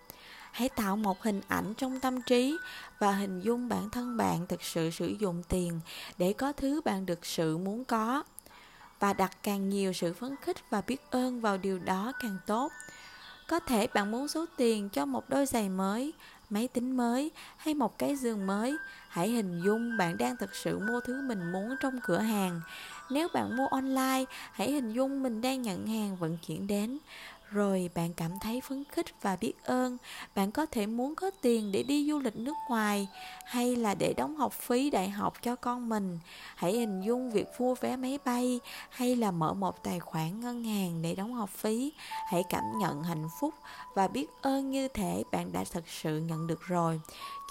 hãy 0.51 0.69
tạo 0.69 0.97
một 0.97 1.23
hình 1.23 1.41
ảnh 1.47 1.73
trong 1.77 1.99
tâm 1.99 2.21
trí 2.21 2.57
và 2.99 3.11
hình 3.11 3.41
dung 3.41 3.69
bản 3.69 3.89
thân 3.89 4.17
bạn 4.17 4.47
thực 4.47 4.63
sự 4.63 4.89
sử 4.89 5.07
dụng 5.07 5.43
tiền 5.49 5.79
để 6.17 6.33
có 6.33 6.51
thứ 6.51 6.81
bạn 6.85 7.05
thực 7.05 7.25
sự 7.25 7.57
muốn 7.57 7.85
có. 7.85 8.23
Và 8.99 9.13
đặt 9.13 9.37
càng 9.43 9.69
nhiều 9.69 9.93
sự 9.93 10.13
phấn 10.13 10.35
khích 10.41 10.57
và 10.69 10.81
biết 10.81 11.01
ơn 11.11 11.41
vào 11.41 11.57
điều 11.57 11.79
đó 11.79 12.11
càng 12.21 12.37
tốt. 12.45 12.71
Có 13.47 13.59
thể 13.59 13.87
bạn 13.87 14.11
muốn 14.11 14.27
số 14.27 14.45
tiền 14.57 14.89
cho 14.89 15.05
một 15.05 15.29
đôi 15.29 15.45
giày 15.45 15.69
mới, 15.69 16.13
máy 16.49 16.67
tính 16.67 16.97
mới 16.97 17.31
hay 17.57 17.73
một 17.73 17.97
cái 17.97 18.15
giường 18.15 18.47
mới. 18.47 18.77
Hãy 19.09 19.29
hình 19.29 19.61
dung 19.65 19.97
bạn 19.97 20.17
đang 20.17 20.37
thực 20.37 20.55
sự 20.55 20.79
mua 20.79 20.99
thứ 20.99 21.21
mình 21.21 21.51
muốn 21.51 21.75
trong 21.79 21.99
cửa 22.03 22.19
hàng. 22.19 22.61
Nếu 23.09 23.27
bạn 23.33 23.57
mua 23.57 23.67
online, 23.67 24.23
hãy 24.51 24.71
hình 24.71 24.93
dung 24.93 25.23
mình 25.23 25.41
đang 25.41 25.61
nhận 25.61 25.87
hàng 25.87 26.15
vận 26.15 26.37
chuyển 26.47 26.67
đến 26.67 26.97
rồi 27.51 27.89
bạn 27.95 28.13
cảm 28.13 28.31
thấy 28.41 28.61
phấn 28.61 28.83
khích 28.91 29.05
và 29.21 29.35
biết 29.35 29.53
ơn. 29.63 29.97
Bạn 30.35 30.51
có 30.51 30.65
thể 30.65 30.85
muốn 30.85 31.15
có 31.15 31.31
tiền 31.41 31.71
để 31.71 31.83
đi 31.83 32.07
du 32.09 32.19
lịch 32.19 32.35
nước 32.35 32.53
ngoài 32.69 33.07
hay 33.45 33.75
là 33.75 33.95
để 33.95 34.13
đóng 34.17 34.35
học 34.35 34.53
phí 34.53 34.89
đại 34.89 35.09
học 35.09 35.33
cho 35.41 35.55
con 35.55 35.89
mình. 35.89 36.19
Hãy 36.55 36.73
hình 36.73 37.01
dung 37.01 37.31
việc 37.31 37.47
mua 37.59 37.75
vé 37.75 37.95
máy 37.95 38.19
bay 38.25 38.59
hay 38.89 39.15
là 39.15 39.31
mở 39.31 39.53
một 39.53 39.83
tài 39.83 39.99
khoản 39.99 40.39
ngân 40.39 40.63
hàng 40.63 41.01
để 41.01 41.15
đóng 41.15 41.33
học 41.33 41.49
phí. 41.49 41.93
Hãy 42.31 42.43
cảm 42.49 42.63
nhận 42.79 43.03
hạnh 43.03 43.27
phúc 43.39 43.53
và 43.95 44.07
biết 44.07 44.27
ơn 44.41 44.71
như 44.71 44.87
thể 44.87 45.23
bạn 45.31 45.51
đã 45.51 45.63
thật 45.71 45.83
sự 45.87 46.17
nhận 46.19 46.47
được 46.47 46.61
rồi 46.61 47.01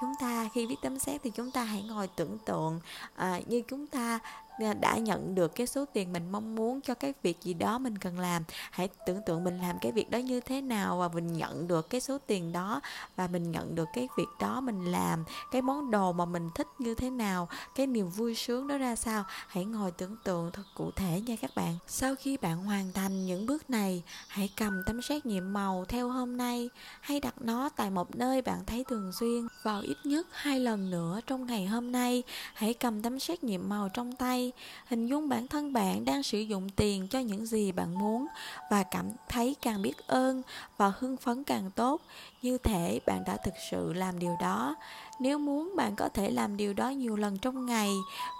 chúng 0.01 0.13
ta 0.21 0.49
khi 0.55 0.67
viết 0.67 0.77
tấm 0.83 0.99
xét 0.99 1.21
thì 1.23 1.31
chúng 1.31 1.51
ta 1.51 1.65
hãy 1.65 1.83
ngồi 1.83 2.09
tưởng 2.09 2.39
tượng 2.39 2.81
à, 3.15 3.41
như 3.47 3.63
chúng 3.69 3.87
ta 3.87 4.19
ờ, 4.59 4.75
đã 4.75 4.97
nhận 4.97 5.35
được 5.35 5.55
cái 5.55 5.67
số 5.67 5.85
tiền 5.85 6.13
mình 6.13 6.33
mong 6.33 6.55
muốn 6.55 6.81
cho 6.81 6.95
cái 6.95 7.15
việc 7.23 7.43
gì 7.43 7.55
đó 7.55 7.79
mình 7.79 7.99
cần 7.99 8.19
làm. 8.19 8.43
Hãy 8.71 8.89
tưởng 9.07 9.23
tượng 9.27 9.45
mình 9.45 9.59
làm 9.59 9.79
cái 9.81 9.93
việc 9.93 10.11
đó 10.11 10.19
như 10.19 10.41
thế 10.41 10.61
nào 10.61 10.99
và 10.99 11.09
mình 11.09 11.33
nhận 11.33 11.69
được 11.69 11.91
cái 11.91 12.01
số 12.01 12.19
tiền 12.27 12.53
đó 12.53 12.81
và 13.17 13.27
mình 13.27 13.51
nhận 13.53 13.75
được 13.75 13.89
cái 13.95 14.09
việc 14.17 14.29
đó 14.41 14.61
mình 14.61 14.85
làm 14.85 15.25
cái 15.53 15.63
món 15.63 15.91
đồ 15.91 16.13
mà 16.13 16.25
mình 16.25 16.51
thích 16.55 16.67
như 16.79 16.95
thế 16.95 17.11
nào 17.11 17.49
cái 17.75 17.87
niềm 17.87 18.09
vui 18.09 18.35
sướng 18.35 18.69
đó 18.69 18.79
ra 18.79 18.97
sao. 18.97 19.25
Hãy 19.29 19.65
ngồi 19.65 19.91
tưởng 19.91 20.17
tượng 20.25 20.51
thật 20.53 20.65
cụ 20.77 20.91
thể 20.97 21.23
nha 21.27 21.37
các 21.41 21.51
bạn. 21.57 21.79
Sau 21.87 22.15
khi 22.15 22.37
bạn 22.37 22.65
hoàn 22.65 22.93
thành 22.93 23.27
những 23.27 23.47
bước 23.47 23.71
này 23.71 24.03
hãy 24.29 24.51
cầm 24.57 24.83
tấm 24.87 25.03
xét 25.03 25.27
nhiệm 25.27 25.53
màu 25.53 25.85
theo 25.89 26.09
hôm 26.09 26.37
nay. 26.37 26.71
Hay 27.01 27.21
đặt 27.21 27.35
nó 27.41 27.69
tại 27.69 27.91
một 27.91 28.17
nơi 28.17 28.43
bạn 28.43 28.65
thấy 28.67 28.85
thường 28.85 29.13
xuyên. 29.13 29.49
Vào 29.63 29.81
ít 29.87 29.97
nhất 30.05 30.27
hai 30.33 30.61
lần 30.61 30.91
nữa 30.91 31.21
trong 31.27 31.47
ngày 31.47 31.67
hôm 31.67 31.93
nay. 31.93 32.23
Hãy 32.55 32.75
cầm 32.75 33.03
tấm 33.03 33.21
xét 33.21 33.45
nghiệm 33.45 33.69
màu 33.69 33.89
trong 33.89 34.13
tay, 34.13 34.53
hình 34.87 35.07
dung 35.07 35.29
bản 35.29 35.49
thân 35.49 35.73
bạn 35.73 36.05
đang 36.05 36.23
sử 36.23 36.39
dụng 36.39 36.69
tiền 36.69 37.09
cho 37.09 37.19
những 37.19 37.47
gì 37.47 37.73
bạn 37.73 37.99
muốn 37.99 38.27
và 38.71 38.83
cảm 38.83 39.11
thấy 39.29 39.57
càng 39.63 39.83
biết 39.83 40.07
ơn 40.07 40.43
và 40.77 40.93
hưng 40.99 41.17
phấn 41.17 41.45
càng 41.45 41.71
tốt. 41.71 42.01
Như 42.43 42.59
thể 42.59 43.01
bạn 43.07 43.25
đã 43.27 43.37
thực 43.45 43.55
sự 43.71 43.93
làm 43.93 44.19
điều 44.19 44.37
đó. 44.41 44.75
Nếu 45.19 45.39
muốn, 45.39 45.77
bạn 45.77 45.97
có 45.97 46.09
thể 46.09 46.31
làm 46.31 46.57
điều 46.57 46.73
đó 46.73 46.89
nhiều 46.89 47.17
lần 47.17 47.39
trong 47.39 47.67
ngày. 47.67 47.93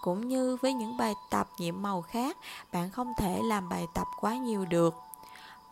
Cũng 0.03 0.29
như 0.29 0.57
với 0.63 0.73
những 0.73 0.97
bài 0.97 1.15
tập 1.31 1.49
nhiệm 1.59 1.83
màu 1.83 2.03
khác, 2.03 2.37
bạn 2.73 2.91
không 2.91 3.13
thể 3.19 3.41
làm 3.45 3.69
bài 3.69 3.85
tập 3.95 4.07
quá 4.21 4.37
nhiều 4.37 4.65
được 4.65 5.06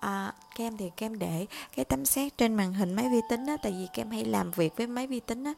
à, 0.05 0.33
kem 0.55 0.77
thì 0.77 0.91
kem 0.97 1.19
để 1.19 1.47
cái 1.77 1.85
tấm 1.85 2.05
xét 2.05 2.39
trên 2.39 2.55
màn 2.55 2.73
hình 2.73 2.95
máy 2.95 3.09
vi 3.09 3.21
tính 3.29 3.47
á 3.47 3.57
tại 3.63 3.73
vì 3.73 3.89
kem 3.93 4.11
hay 4.11 4.25
làm 4.25 4.51
việc 4.51 4.77
với 4.77 4.87
máy 4.87 5.07
vi 5.07 5.21
tính 5.21 5.45
á. 5.45 5.53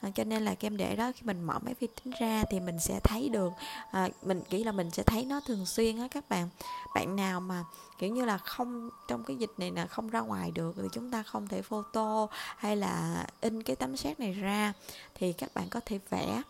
À, 0.00 0.10
cho 0.14 0.24
nên 0.24 0.44
là 0.44 0.54
kem 0.54 0.76
để 0.76 0.96
đó 0.96 1.12
khi 1.14 1.22
mình 1.24 1.42
mở 1.42 1.58
máy 1.58 1.74
vi 1.80 1.86
tính 1.86 2.14
ra 2.18 2.44
thì 2.50 2.60
mình 2.60 2.78
sẽ 2.80 3.00
thấy 3.04 3.28
được 3.28 3.52
à, 3.90 4.08
mình 4.22 4.42
nghĩ 4.50 4.64
là 4.64 4.72
mình 4.72 4.90
sẽ 4.90 5.02
thấy 5.02 5.24
nó 5.24 5.40
thường 5.46 5.66
xuyên 5.66 5.98
á 5.98 6.08
các 6.10 6.28
bạn. 6.28 6.48
Bạn 6.94 7.16
nào 7.16 7.40
mà 7.40 7.64
kiểu 7.98 8.10
như 8.10 8.24
là 8.24 8.38
không 8.38 8.90
trong 9.08 9.24
cái 9.24 9.36
dịch 9.36 9.50
này 9.58 9.70
là 9.70 9.86
không 9.86 10.10
ra 10.10 10.20
ngoài 10.20 10.50
được 10.50 10.74
thì 10.76 10.88
chúng 10.92 11.10
ta 11.10 11.22
không 11.22 11.48
thể 11.48 11.62
photo 11.62 12.26
hay 12.56 12.76
là 12.76 13.26
in 13.40 13.62
cái 13.62 13.76
tấm 13.76 13.96
xét 13.96 14.20
này 14.20 14.32
ra 14.32 14.72
thì 15.14 15.32
các 15.32 15.54
bạn 15.54 15.68
có 15.68 15.80
thể 15.86 15.98
vẽ 16.10 16.42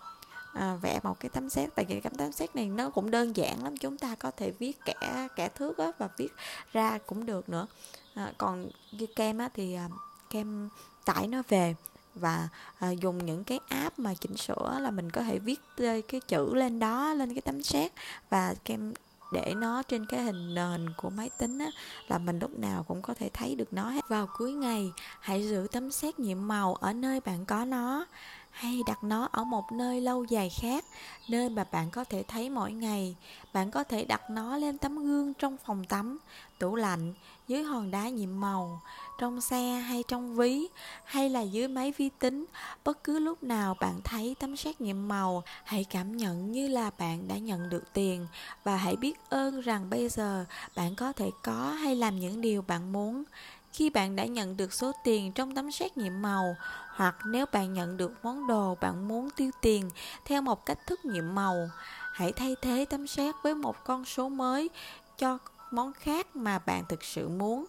à, 0.52 0.76
vẽ 0.82 1.00
một 1.02 1.20
cái 1.20 1.28
tấm 1.28 1.50
xét. 1.50 1.74
Tại 1.74 1.84
vì 1.84 2.00
cái 2.00 2.12
tấm 2.18 2.32
xét 2.32 2.56
này 2.56 2.66
nó 2.66 2.90
cũng 2.90 3.10
đơn 3.10 3.36
giản 3.36 3.64
lắm 3.64 3.76
chúng 3.76 3.98
ta 3.98 4.14
có 4.14 4.30
thể 4.30 4.50
viết 4.50 4.84
kẻ 4.84 5.28
kẻ 5.36 5.48
thước 5.48 5.78
á, 5.78 5.92
và 5.98 6.08
viết 6.16 6.28
ra 6.72 6.98
cũng 7.06 7.26
được 7.26 7.48
nữa. 7.48 7.66
À, 8.14 8.32
còn 8.38 8.68
như 8.92 9.06
kem 9.16 9.38
á, 9.38 9.48
thì 9.54 9.74
à, 9.74 9.88
kem 10.30 10.68
tải 11.04 11.26
nó 11.26 11.42
về 11.48 11.74
và 12.14 12.48
à, 12.78 12.90
dùng 12.90 13.26
những 13.26 13.44
cái 13.44 13.60
app 13.68 13.98
mà 13.98 14.14
chỉnh 14.14 14.36
sửa 14.36 14.78
là 14.80 14.90
mình 14.90 15.10
có 15.10 15.22
thể 15.22 15.38
viết 15.38 15.60
cái 16.08 16.20
chữ 16.28 16.54
lên 16.54 16.78
đó 16.78 17.14
lên 17.14 17.34
cái 17.34 17.40
tấm 17.40 17.62
xét. 17.62 17.92
Và 18.30 18.54
kem 18.64 18.92
để 19.32 19.54
nó 19.56 19.82
trên 19.82 20.06
cái 20.06 20.22
hình 20.22 20.54
nền 20.54 20.86
của 20.96 21.10
máy 21.10 21.30
tính 21.38 21.58
á, 21.58 21.70
là 22.08 22.18
mình 22.18 22.38
lúc 22.38 22.58
nào 22.58 22.84
cũng 22.88 23.02
có 23.02 23.14
thể 23.14 23.30
thấy 23.32 23.54
được 23.54 23.72
nó 23.72 23.90
hết. 23.90 24.08
Vào 24.08 24.28
cuối 24.38 24.52
ngày, 24.52 24.92
hãy 25.20 25.48
giữ 25.48 25.66
tấm 25.72 25.90
xét 25.90 26.18
nhiệm 26.18 26.48
màu 26.48 26.74
ở 26.74 26.92
nơi 26.92 27.20
bạn 27.20 27.44
có 27.44 27.64
nó 27.64 28.06
hay 28.52 28.80
đặt 28.86 29.04
nó 29.04 29.28
ở 29.32 29.44
một 29.44 29.72
nơi 29.72 30.00
lâu 30.00 30.24
dài 30.24 30.50
khác, 30.50 30.84
nơi 31.28 31.48
mà 31.48 31.64
bạn 31.72 31.90
có 31.90 32.04
thể 32.04 32.22
thấy 32.22 32.50
mỗi 32.50 32.72
ngày. 32.72 33.16
Bạn 33.52 33.70
có 33.70 33.84
thể 33.84 34.04
đặt 34.04 34.30
nó 34.30 34.56
lên 34.56 34.78
tấm 34.78 35.04
gương 35.04 35.34
trong 35.34 35.56
phòng 35.66 35.84
tắm, 35.84 36.18
tủ 36.58 36.74
lạnh, 36.74 37.14
dưới 37.48 37.62
hòn 37.62 37.90
đá 37.90 38.08
nhiệm 38.08 38.40
màu, 38.40 38.80
trong 39.18 39.40
xe 39.40 39.72
hay 39.72 40.04
trong 40.08 40.36
ví, 40.36 40.66
hay 41.04 41.30
là 41.30 41.40
dưới 41.40 41.68
máy 41.68 41.92
vi 41.96 42.10
tính. 42.18 42.44
Bất 42.84 43.04
cứ 43.04 43.18
lúc 43.18 43.42
nào 43.42 43.76
bạn 43.80 44.00
thấy 44.04 44.36
tấm 44.40 44.56
xét 44.56 44.80
nhiệm 44.80 45.08
màu, 45.08 45.42
hãy 45.64 45.84
cảm 45.84 46.16
nhận 46.16 46.52
như 46.52 46.68
là 46.68 46.90
bạn 46.98 47.28
đã 47.28 47.36
nhận 47.36 47.68
được 47.68 47.92
tiền. 47.92 48.26
Và 48.64 48.76
hãy 48.76 48.96
biết 48.96 49.18
ơn 49.28 49.60
rằng 49.60 49.90
bây 49.90 50.08
giờ 50.08 50.44
bạn 50.76 50.94
có 50.94 51.12
thể 51.12 51.30
có 51.42 51.72
hay 51.72 51.96
làm 51.96 52.20
những 52.20 52.40
điều 52.40 52.62
bạn 52.62 52.92
muốn 52.92 53.24
khi 53.72 53.90
bạn 53.90 54.16
đã 54.16 54.24
nhận 54.24 54.56
được 54.56 54.72
số 54.72 54.92
tiền 55.04 55.32
trong 55.32 55.54
tấm 55.54 55.72
xét 55.72 55.96
nghiệm 55.96 56.22
màu, 56.22 56.56
hoặc 56.94 57.16
nếu 57.24 57.46
bạn 57.52 57.72
nhận 57.72 57.96
được 57.96 58.12
món 58.22 58.46
đồ 58.46 58.76
bạn 58.80 59.08
muốn 59.08 59.30
tiêu 59.30 59.50
tiền 59.60 59.90
theo 60.24 60.42
một 60.42 60.66
cách 60.66 60.78
thức 60.86 61.04
nhiệm 61.04 61.34
màu, 61.34 61.70
hãy 62.12 62.32
thay 62.32 62.56
thế 62.62 62.84
tấm 62.90 63.06
xét 63.06 63.34
với 63.42 63.54
một 63.54 63.84
con 63.84 64.04
số 64.04 64.28
mới 64.28 64.70
cho 65.18 65.38
món 65.70 65.92
khác 65.92 66.36
mà 66.36 66.58
bạn 66.58 66.84
thực 66.88 67.04
sự 67.04 67.28
muốn 67.28 67.64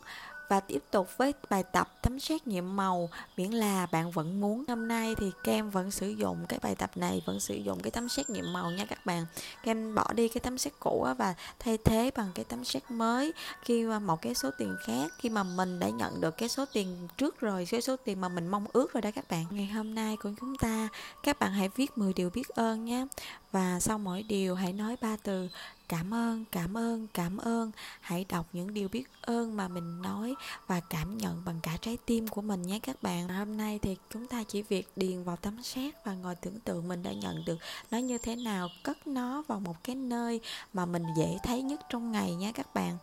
và 0.54 0.60
tiếp 0.60 0.84
tục 0.92 1.18
với 1.18 1.34
bài 1.50 1.64
tập 1.64 1.90
tấm 2.02 2.20
xét 2.20 2.48
nghiệm 2.48 2.76
màu. 2.76 3.10
Miễn 3.38 3.52
là 3.52 3.86
bạn 3.86 4.12
vẫn 4.12 4.42
muốn. 4.42 4.64
Hôm 4.68 4.88
nay 4.88 5.16
thì 5.18 5.32
kem 5.44 5.70
vẫn 5.70 5.92
sử 5.92 6.10
dụng 6.10 6.46
cái 6.50 6.60
bài 6.64 6.76
tập 6.76 6.92
này, 6.96 7.22
vẫn 7.26 7.40
sử 7.40 7.56
dụng 7.56 7.80
cái 7.80 7.92
tấm 7.92 8.10
xét 8.10 8.30
nghiệm 8.30 8.54
màu 8.54 8.72
nha 8.72 8.86
các 8.86 9.06
bạn. 9.06 9.26
Kem 9.64 9.96
bỏ 9.96 10.14
đi 10.14 10.28
cái 10.28 10.42
tấm 10.42 10.58
xét 10.58 10.74
cũ 10.80 11.08
và 11.18 11.36
thay 11.60 11.78
thế 11.78 12.12
bằng 12.16 12.32
cái 12.36 12.46
tấm 12.46 12.66
xét 12.66 12.92
mới. 12.92 13.34
Khi 13.62 13.84
mà 13.84 14.00
một 14.00 14.22
cái 14.22 14.36
số 14.36 14.50
tiền 14.58 14.76
khác, 14.86 15.12
khi 15.18 15.30
mà 15.30 15.44
mình 15.44 15.80
đã 15.80 15.90
nhận 15.90 16.22
được 16.22 16.38
cái 16.38 16.50
số 16.50 16.66
tiền 16.74 17.08
trước 17.18 17.40
rồi, 17.40 17.68
cái 17.72 17.82
số 17.82 17.96
tiền 17.96 18.22
mà 18.22 18.30
mình 18.30 18.48
mong 18.48 18.66
ước 18.74 18.94
rồi 18.94 19.02
đó 19.02 19.10
các 19.16 19.26
bạn. 19.30 19.46
Ngày 19.50 19.68
hôm 19.68 19.96
nay 19.96 20.18
của 20.18 20.32
chúng 20.40 20.56
ta, 20.58 20.88
các 21.24 21.40
bạn 21.40 21.52
hãy 21.52 21.70
viết 21.76 21.98
10 21.98 22.14
điều 22.14 22.30
biết 22.30 22.50
ơn 22.50 22.86
nhé. 22.86 23.06
Và 23.52 23.80
sau 23.80 23.98
mỗi 23.98 24.24
điều, 24.24 24.56
hãy 24.56 24.74
nói 24.74 24.96
ba 25.02 25.18
từ 25.24 25.50
cảm 25.88 26.14
ơn 26.14 26.46
cảm 26.52 26.78
ơn 26.78 27.08
cảm 27.14 27.38
ơn. 27.38 27.72
Hãy 28.02 28.26
đọc 28.30 28.46
những 28.54 28.74
điều 28.74 28.90
biết 28.90 29.04
ơn 29.22 29.58
mà 29.58 29.68
mình 29.68 30.02
nói 30.02 30.36
và 30.68 30.80
cảm 30.80 31.18
nhận 31.18 31.42
bằng 31.46 31.60
cả 31.64 31.78
trái 31.82 31.98
tim 32.06 32.28
của 32.28 32.42
mình 32.42 32.62
nhé 32.62 32.80
các 32.84 33.04
bạn. 33.04 33.30
Hôm 33.30 33.58
nay 33.58 33.80
thì 33.82 33.98
chúng 34.10 34.28
ta 34.28 34.44
chỉ 34.44 34.62
việc 34.62 34.88
điền 34.96 35.24
vào 35.24 35.36
tấm 35.36 35.64
xét 35.64 35.94
và 36.06 36.14
ngồi 36.14 36.36
tưởng 36.36 36.60
tượng 36.60 36.88
mình 36.88 37.04
đã 37.04 37.14
nhận 37.14 37.46
được 37.46 37.58
nó 37.92 37.98
như 37.98 38.18
thế 38.18 38.36
nào 38.36 38.70
cất 38.84 39.08
nó 39.08 39.44
vào 39.48 39.60
một 39.60 39.84
cái 39.84 39.96
nơi 39.96 40.40
mà 40.74 40.86
mình 40.86 41.04
dễ 41.18 41.38
thấy 41.44 41.62
nhất 41.62 41.80
trong 41.90 42.12
ngày 42.12 42.36
nhé 42.36 42.52
các 42.56 42.74
bạn. 42.74 42.98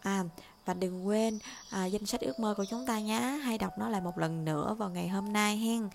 À 0.00 0.24
và 0.68 0.74
đừng 0.74 1.06
quên 1.06 1.38
à, 1.70 1.86
danh 1.86 2.06
sách 2.06 2.20
ước 2.20 2.40
mơ 2.40 2.54
của 2.56 2.64
chúng 2.70 2.86
ta 2.86 3.00
nhé. 3.00 3.20
Hãy 3.20 3.58
đọc 3.58 3.72
nó 3.78 3.88
lại 3.88 4.00
một 4.00 4.18
lần 4.18 4.44
nữa 4.44 4.76
vào 4.78 4.90
ngày 4.90 5.08
hôm 5.08 5.32
nay 5.32 5.56
hen 5.56 5.88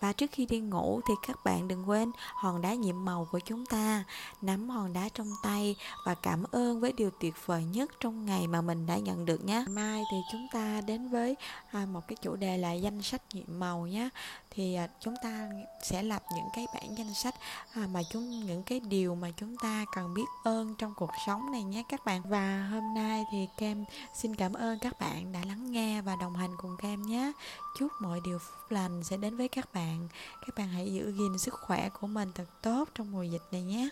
và 0.00 0.12
trước 0.12 0.30
khi 0.32 0.46
đi 0.46 0.60
ngủ 0.60 1.00
thì 1.08 1.14
các 1.26 1.44
bạn 1.44 1.68
đừng 1.68 1.88
quên 1.88 2.12
hòn 2.34 2.62
đá 2.62 2.74
nhiệm 2.74 3.04
màu 3.04 3.28
của 3.30 3.40
chúng 3.40 3.66
ta. 3.66 4.04
Nắm 4.42 4.68
hòn 4.68 4.92
đá 4.92 5.08
trong 5.14 5.30
tay 5.42 5.76
và 6.06 6.14
cảm 6.14 6.44
ơn 6.50 6.80
với 6.80 6.92
điều 6.92 7.10
tuyệt 7.20 7.34
vời 7.46 7.64
nhất 7.64 7.90
trong 8.00 8.26
ngày 8.26 8.46
mà 8.46 8.60
mình 8.60 8.86
đã 8.86 8.96
nhận 8.96 9.24
được 9.24 9.44
nhé. 9.44 9.64
Mai 9.68 10.02
thì 10.10 10.16
chúng 10.32 10.46
ta 10.52 10.80
đến 10.86 11.08
với 11.08 11.36
à, 11.70 11.86
một 11.92 12.00
cái 12.08 12.16
chủ 12.22 12.36
đề 12.36 12.56
là 12.56 12.72
danh 12.72 13.02
sách 13.02 13.22
nhiệm 13.34 13.58
màu 13.58 13.86
nhé 13.86 14.08
thì 14.50 14.74
à, 14.74 14.88
chúng 15.00 15.14
ta 15.22 15.48
sẽ 15.82 16.02
lập 16.02 16.22
những 16.34 16.48
cái 16.54 16.66
bản 16.74 16.98
danh 16.98 17.14
sách 17.14 17.34
à, 17.72 17.86
mà 17.92 18.00
chúng, 18.10 18.30
những 18.30 18.62
cái 18.62 18.80
điều 18.80 19.14
mà 19.14 19.30
chúng 19.36 19.56
ta 19.56 19.84
cần 19.94 20.14
biết 20.14 20.24
ơn 20.44 20.74
trong 20.78 20.94
cuộc 20.96 21.10
sống 21.26 21.52
này 21.52 21.62
nhé 21.62 21.82
các 21.88 22.04
bạn. 22.04 22.22
Và 22.28 22.68
hôm 22.70 22.94
nay 22.94 23.24
thì 23.32 23.48
kem 23.58 23.84
xin 24.14 24.36
cảm 24.36 24.52
ơn 24.52 24.78
các 24.78 25.00
bạn 25.00 25.32
đã 25.32 25.40
lắng 25.46 25.72
nghe 25.72 26.02
và 26.02 26.16
đồng 26.16 26.36
hành 26.36 26.50
cùng 26.58 26.76
kem 26.82 27.02
nhé. 27.02 27.32
Chúc 27.78 27.92
mọi 28.00 28.20
điều 28.24 28.38
phúc 28.38 28.70
lành 28.70 29.04
sẽ 29.04 29.16
đến 29.16 29.36
với 29.36 29.48
các 29.48 29.74
bạn. 29.74 30.08
Các 30.46 30.54
bạn 30.56 30.68
hãy 30.68 30.92
giữ 30.92 31.12
gìn 31.12 31.38
sức 31.38 31.54
khỏe 31.54 31.88
của 31.88 32.06
mình 32.06 32.32
thật 32.34 32.62
tốt 32.62 32.88
trong 32.94 33.12
mùa 33.12 33.22
dịch 33.22 33.42
này 33.52 33.62
nhé. 33.62 33.88